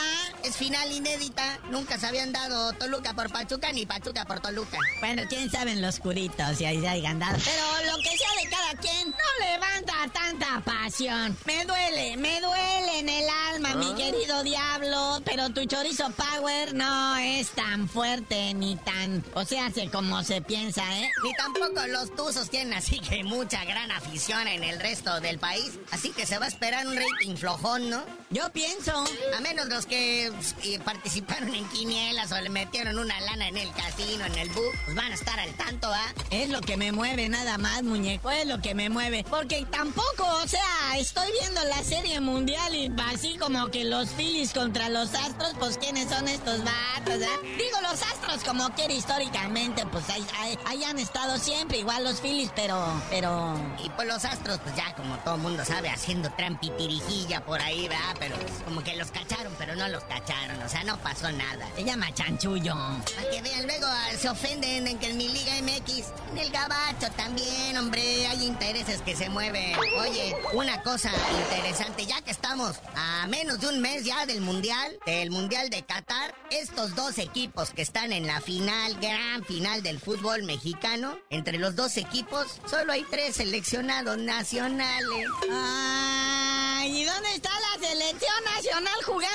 Es 0.43 0.55
final 0.55 0.91
inédita. 0.91 1.59
Nunca 1.69 1.99
se 1.99 2.07
habían 2.07 2.31
dado 2.31 2.73
Toluca 2.73 3.13
por 3.13 3.31
Pachuca 3.31 3.71
ni 3.71 3.85
Pachuca 3.85 4.25
por 4.25 4.39
Toluca. 4.39 4.79
Bueno, 4.99 5.23
quién 5.29 5.51
sabe 5.51 5.73
en 5.73 5.81
los 5.81 5.99
curitos 5.99 6.57
si 6.57 6.65
ahí 6.65 6.81
se 6.81 6.87
hayan 6.87 7.19
dado. 7.19 7.37
Pero 7.43 7.91
lo 7.91 7.97
que 7.97 8.17
sea 8.17 8.29
de 8.43 8.49
cada 8.49 8.73
quien 8.81 9.09
no 9.11 9.45
levanta 9.45 9.93
tanta 10.11 10.61
pasión. 10.61 11.37
Me 11.45 11.65
duele, 11.65 12.17
me 12.17 12.41
duele 12.41 12.99
en 12.99 13.09
el 13.09 13.25
alma, 13.53 13.75
mi 13.75 13.93
querido 13.93 14.43
diablo. 14.43 15.21
Pero 15.23 15.49
tu 15.49 15.65
chorizo 15.65 16.09
power 16.11 16.73
no 16.73 17.17
es 17.17 17.49
tan 17.49 17.87
fuerte 17.87 18.53
ni 18.53 18.75
tan. 18.77 19.23
O 19.33 19.45
sea, 19.45 19.67
hace 19.67 19.89
como 19.89 20.14
se 20.23 20.41
piensa, 20.41 20.83
¿eh? 20.99 21.11
Ni 21.23 21.33
tampoco 21.33 21.85
los 21.87 22.15
tuzos 22.15 22.49
tienen 22.49 22.73
así 22.73 22.99
que 22.99 23.23
mucha 23.23 23.63
gran 23.65 23.91
afición 23.91 24.47
en 24.47 24.63
el 24.63 24.79
resto 24.79 25.19
del 25.19 25.39
país. 25.39 25.79
Así 25.91 26.11
que 26.11 26.25
se 26.25 26.37
va 26.37 26.45
a 26.45 26.47
esperar 26.47 26.85
un 26.87 26.95
rating 26.95 27.35
flojón, 27.35 27.89
¿no? 27.89 28.03
Yo 28.29 28.49
pienso. 28.51 28.91
A 29.35 29.41
menos 29.41 29.67
los 29.67 29.85
que 29.85 30.27
eh, 30.63 30.79
participaron 30.83 31.53
en 31.53 31.65
quinielas 31.69 32.31
o 32.31 32.39
le 32.39 32.49
metieron 32.49 32.97
una 32.99 33.19
lana 33.21 33.47
en 33.47 33.57
el 33.57 33.71
casino, 33.73 34.25
en 34.25 34.35
el 34.35 34.49
book, 34.49 34.73
pues 34.85 34.95
van 34.95 35.11
a 35.11 35.15
estar 35.15 35.39
al 35.39 35.53
tanto, 35.55 35.87
¿ah? 35.91 36.13
Es 36.31 36.49
lo 36.49 36.61
que 36.61 36.77
me 36.77 36.91
mueve 36.91 37.29
nada 37.29 37.57
más, 37.57 37.83
muñeco, 37.83 38.31
es 38.31 38.45
lo 38.45 38.61
que 38.61 38.75
me 38.75 38.89
mueve. 38.89 39.25
Porque 39.29 39.65
tampoco, 39.71 40.25
o 40.43 40.47
sea, 40.47 40.97
estoy 40.97 41.31
viendo 41.39 41.63
la 41.65 41.83
serie 41.83 42.19
mundial 42.19 42.73
y 42.75 42.91
así 43.13 43.37
como 43.37 43.67
que 43.67 43.85
los 43.85 44.09
Phillies 44.09 44.53
contra 44.53 44.89
los 44.89 45.13
Astros, 45.13 45.53
pues 45.59 45.77
¿quiénes 45.77 46.09
son 46.09 46.27
estos 46.27 46.59
vatos, 46.63 47.21
ah? 47.23 47.39
Digo, 47.43 47.81
los 47.81 48.01
Astros 48.01 48.43
como 48.43 48.69
quiera 48.75 48.93
históricamente, 48.93 49.85
pues 49.95 50.09
ahí, 50.09 50.57
ahí- 50.65 50.83
han 50.83 50.99
estado 50.99 51.37
siempre, 51.39 51.77
igual 51.79 52.03
los 52.03 52.19
Phillies, 52.19 52.51
pero, 52.53 52.77
pero... 53.09 53.55
Y 53.83 53.89
pues 53.91 54.07
los 54.07 54.23
astros, 54.25 54.59
pues 54.59 54.75
ya 54.75 54.93
como 54.93 55.15
todo 55.19 55.37
mundo 55.37 55.63
sabe, 55.63 55.89
haciendo 55.89 56.29
trampitirijilla 56.33 57.43
por 57.45 57.61
ahí, 57.61 57.87
¿verdad? 57.87 58.15
Pero 58.19 58.35
pues, 58.35 58.51
como 58.65 58.83
que 58.83 58.95
los 58.97 59.09
cacharon, 59.09 59.53
pero 59.57 59.75
no 59.75 59.87
los 59.87 60.03
cacharon, 60.03 60.61
o 60.61 60.67
sea, 60.69 60.83
no 60.83 60.97
pasó 60.97 61.31
nada. 61.31 61.67
Se 61.75 61.83
llama 61.85 62.13
chanchullo. 62.13 62.75
Para 63.15 63.29
que 63.31 63.41
vean, 63.41 63.65
luego 63.65 63.85
ah, 63.87 64.09
se 64.19 64.29
ofenden 64.29 64.85
en 64.85 64.99
que 64.99 65.09
en 65.09 65.17
mi 65.17 65.29
Liga 65.29 65.53
MX, 65.61 66.03
en 66.33 66.37
el 66.39 66.51
Gabacho 66.51 67.09
también, 67.15 67.77
hombre, 67.77 68.27
hay 68.27 68.45
intereses 68.45 69.01
que 69.01 69.15
se 69.15 69.29
mueven. 69.29 69.75
Oye, 70.01 70.35
una 70.53 70.81
cosa 70.83 71.09
interesante, 71.39 72.05
ya 72.05 72.21
que 72.21 72.31
estamos 72.31 72.75
a 72.95 73.25
menos 73.27 73.59
de 73.61 73.69
un 73.69 73.79
mes 73.79 74.03
ya 74.03 74.25
del 74.25 74.41
Mundial, 74.41 74.99
del 75.05 75.31
Mundial 75.31 75.69
de 75.69 75.83
Qatar, 75.83 76.35
estos 76.51 76.93
dos 76.95 77.17
equipos 77.17 77.71
que 77.71 77.81
están 77.81 78.11
en 78.11 78.27
la 78.27 78.41
final, 78.41 78.93
gran 78.99 79.43
final 79.45 79.81
del 79.85 79.99
fútbol 79.99 80.41
mexicano, 80.41 81.19
entre 81.29 81.59
los 81.59 81.75
dos 81.75 81.97
equipos, 81.97 82.59
solo 82.67 82.91
hay 82.91 83.03
tres 83.03 83.35
seleccionados 83.35 84.17
nacionales. 84.17 85.29
Ay, 85.51 87.01
¿y 87.01 87.05
dónde 87.05 87.35
está 87.35 87.51
la 87.51 87.87
selección 87.87 88.43
nacional 88.55 89.03
jugando? 89.05 89.34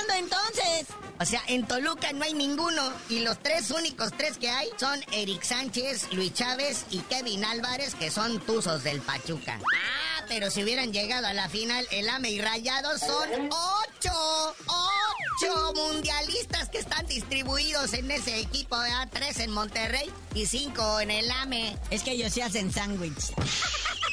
O 1.20 1.24
sea, 1.26 1.42
en 1.48 1.66
Toluca 1.66 2.12
no 2.14 2.24
hay 2.24 2.33
ninguno. 2.33 2.83
Y 3.11 3.20
los 3.20 3.38
tres 3.42 3.70
únicos 3.70 4.11
tres 4.16 4.38
que 4.38 4.48
hay 4.48 4.68
son 4.78 4.98
Eric 5.12 5.42
Sánchez, 5.42 6.11
Luis 6.12 6.33
Chávez 6.33 6.87
y 6.90 7.00
Kevin 7.00 7.44
Álvarez, 7.44 7.94
que 7.94 8.11
son 8.11 8.40
tuzos 8.40 8.83
del 8.85 9.02
Pachuca. 9.02 9.59
Ah, 9.61 10.24
pero 10.28 10.50
si 10.50 10.64
hubieran 10.64 10.94
llegado 10.94 11.26
a 11.26 11.35
la 11.35 11.50
final, 11.50 11.87
el 11.90 12.09
AME 12.09 12.30
y 12.30 12.40
Rayados 12.40 13.00
son 13.00 13.50
ocho. 13.50 14.54
Ocho 14.66 15.72
mundialistas 15.74 16.70
que 16.70 16.78
están 16.78 17.06
distribuidos 17.06 17.92
en 17.92 18.11
ese 18.11 18.40
equipo. 18.40 18.78
¿verdad? 18.78 19.09
Tres 19.12 19.40
en 19.40 19.50
Monterrey 19.50 20.11
y 20.35 20.46
cinco 20.46 21.00
en 21.00 21.11
el 21.11 21.30
AME. 21.30 21.76
Es 21.90 22.02
que 22.02 22.12
ellos 22.12 22.33
sí 22.33 22.40
hacen 22.40 22.72
sándwich. 22.72 23.35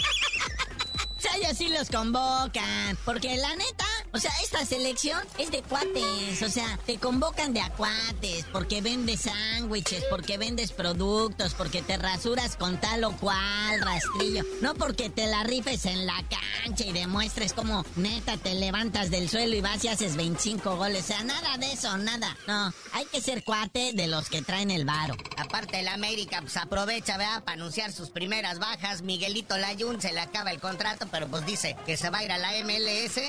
O 1.17 1.20
sea, 1.20 1.70
los 1.70 1.89
convocan. 1.89 2.98
Porque 3.04 3.38
la 3.38 3.56
neta, 3.56 3.86
o 4.13 4.17
sea, 4.20 4.32
esta 4.43 4.65
selección 4.65 5.20
es 5.38 5.52
de 5.52 5.62
cuates. 5.63 6.41
O 6.41 6.50
sea, 6.50 6.80
te 6.86 6.98
convocan 6.98 7.54
de 7.54 7.62
a 7.62 7.70
cuates. 7.70 8.46
Porque 8.52 8.82
vendes 8.82 9.22
sándwiches, 9.22 10.04
porque 10.10 10.38
vendes 10.38 10.72
productos, 10.72 11.54
porque 11.54 11.82
te 11.82 11.98
rasuras 11.98 12.56
con 12.56 12.80
tal 12.80 13.04
o 13.04 13.12
cual 13.17 13.82
rastrillo. 13.82 14.43
No 14.62 14.74
porque 14.76 15.10
te 15.10 15.28
la 15.28 15.43
rifes 15.43 15.86
en 15.86 16.06
la 16.06 16.24
cancha 16.30 16.86
y 16.86 16.93
demuestres 16.93 17.54
cómo 17.54 17.86
neta 17.96 18.38
te 18.38 18.56
levantas 18.56 19.10
del 19.10 19.30
suelo 19.30 19.56
y 19.56 19.62
vas 19.62 19.84
y 19.84 19.89
haces 19.89 20.15
25 20.15 20.78
goles. 20.78 21.04
O 21.04 21.08
sea, 21.08 21.24
nada 21.24 21.58
de 21.58 21.72
eso, 21.72 21.98
nada. 21.98 22.36
No, 22.48 22.74
hay 22.93 23.06
que 23.06 23.22
ser 23.22 23.43
cuate 23.43 23.91
de 23.93 24.08
los 24.08 24.30
que 24.30 24.41
traen 24.41 24.72
el 24.72 24.86
varo. 24.86 25.15
Aparte, 25.38 25.80
el 25.80 25.88
América 25.88 26.41
pues 26.41 26.58
aprovecha, 26.58 27.17
¿verdad? 27.17 27.43
Para 27.43 27.54
anunciar 27.54 27.91
sus 27.91 28.10
primeras 28.10 28.60
bajas. 28.60 29.02
Miguelito 29.02 29.58
Layún 29.58 30.02
se 30.02 30.13
le 30.13 30.20
acaba 30.20 30.52
el 30.52 30.60
contrato, 30.60 31.08
pero 31.12 31.28
pues 31.28 31.46
dice 31.46 31.76
que 31.86 31.98
se 31.98 32.10
va 32.10 32.20
a 32.20 32.24
ir 32.24 32.32
a 32.32 32.38
la 32.38 32.52
MLS. 32.63 33.22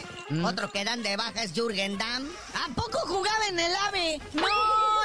Otro 0.45 0.71
que 0.71 0.78
dan 0.85 1.03
de 1.03 1.17
baja 1.17 1.43
es 1.43 1.53
Jürgen 1.53 1.99
Damm. 1.99 2.29
¿A 2.55 2.75
poco 2.75 2.99
jugaba 3.07 3.47
en 3.49 3.59
el 3.59 3.75
AVE? 3.89 4.21
No, 4.35 4.47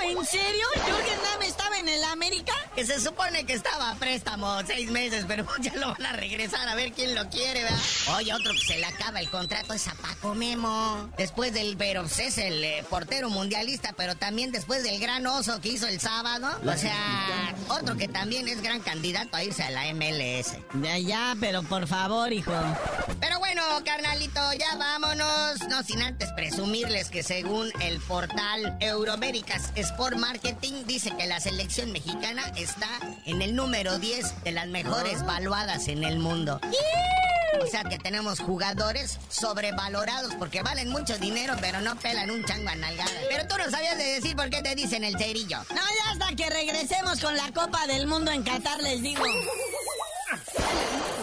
¿en 0.03 0.25
serio? 0.25 0.67
¿Jürgen 0.85 1.19
Damm 1.23 1.41
estaba 1.43 1.77
en 1.79 1.89
el 1.89 2.03
América? 2.05 2.53
Que 2.75 2.85
se 2.85 2.99
supone 2.99 3.45
que 3.45 3.53
estaba 3.53 3.91
a 3.91 3.95
préstamo 3.95 4.61
seis 4.65 4.89
meses, 4.89 5.25
pero 5.27 5.45
ya 5.61 5.73
lo 5.75 5.89
van 5.89 6.05
a 6.05 6.13
regresar 6.13 6.67
a 6.67 6.75
ver 6.75 6.91
quién 6.93 7.15
lo 7.15 7.29
quiere, 7.29 7.63
¿verdad? 7.63 7.79
Oye, 8.15 8.33
otro 8.33 8.53
que 8.53 8.59
se 8.59 8.77
le 8.77 8.85
acaba 8.85 9.19
el 9.19 9.29
contrato 9.29 9.73
es 9.73 9.87
a 9.87 9.95
Paco 9.95 10.35
Memo. 10.35 11.09
Después 11.17 11.53
del, 11.53 11.77
pues, 11.77 12.19
es 12.19 12.37
el 12.37 12.63
eh, 12.63 12.85
portero 12.89 13.29
mundialista, 13.29 13.93
pero 13.95 14.15
también 14.15 14.51
después 14.51 14.83
del 14.83 14.99
gran 14.99 15.25
oso 15.27 15.59
que 15.61 15.69
hizo 15.69 15.87
el 15.87 15.99
sábado. 15.99 16.47
O 16.65 16.77
sea, 16.77 17.55
otro 17.69 17.95
que 17.95 18.07
también 18.07 18.47
es 18.47 18.61
gran 18.61 18.81
candidato 18.81 19.35
a 19.37 19.43
irse 19.43 19.63
a 19.63 19.69
la 19.69 19.93
MLS. 19.93 20.57
Ya, 20.81 20.97
ya, 20.97 21.35
pero 21.39 21.63
por 21.63 21.87
favor, 21.87 22.31
hijo. 22.31 22.51
Pero 23.19 23.39
bueno, 23.39 23.63
carnalito, 23.85 24.41
ya 24.53 24.75
vámonos. 24.77 25.52
No 25.69 25.83
sin 25.83 26.01
antes 26.01 26.31
presumirles 26.31 27.09
que 27.09 27.21
según 27.21 27.71
el 27.79 27.99
portal 27.99 28.75
Euroméricas 28.79 29.71
Sport 29.75 30.17
Marketing 30.17 30.85
dice 30.87 31.11
que 31.15 31.27
la 31.27 31.39
selección 31.39 31.91
mexicana 31.91 32.41
está 32.55 32.89
en 33.25 33.41
el 33.41 33.55
número 33.55 33.99
10 33.99 34.43
de 34.43 34.51
las 34.51 34.67
mejores 34.67 35.23
valuadas 35.25 35.87
en 35.89 36.03
el 36.03 36.17
mundo. 36.17 36.59
O 37.61 37.67
sea 37.67 37.83
que 37.83 37.99
tenemos 37.99 38.39
jugadores 38.39 39.19
sobrevalorados 39.29 40.33
porque 40.35 40.63
valen 40.63 40.89
mucho 40.89 41.17
dinero, 41.19 41.53
pero 41.61 41.81
no 41.81 41.95
pelan 41.97 42.31
un 42.31 42.43
chango 42.45 42.69
a 42.69 42.75
nalgada. 42.75 43.11
Pero 43.29 43.47
tú 43.47 43.55
no 43.57 43.69
sabías 43.69 43.97
de 43.97 44.05
decir 44.05 44.35
por 44.35 44.49
qué 44.49 44.63
te 44.63 44.73
dicen 44.73 45.03
el 45.03 45.17
cerillo. 45.19 45.59
No, 45.69 45.75
ya 45.75 46.11
hasta 46.11 46.35
que 46.35 46.49
regresemos 46.49 47.19
con 47.19 47.37
la 47.37 47.51
Copa 47.51 47.85
del 47.85 48.07
Mundo 48.07 48.31
en 48.31 48.43
Qatar, 48.43 48.81
les 48.81 49.03
digo. 49.03 49.23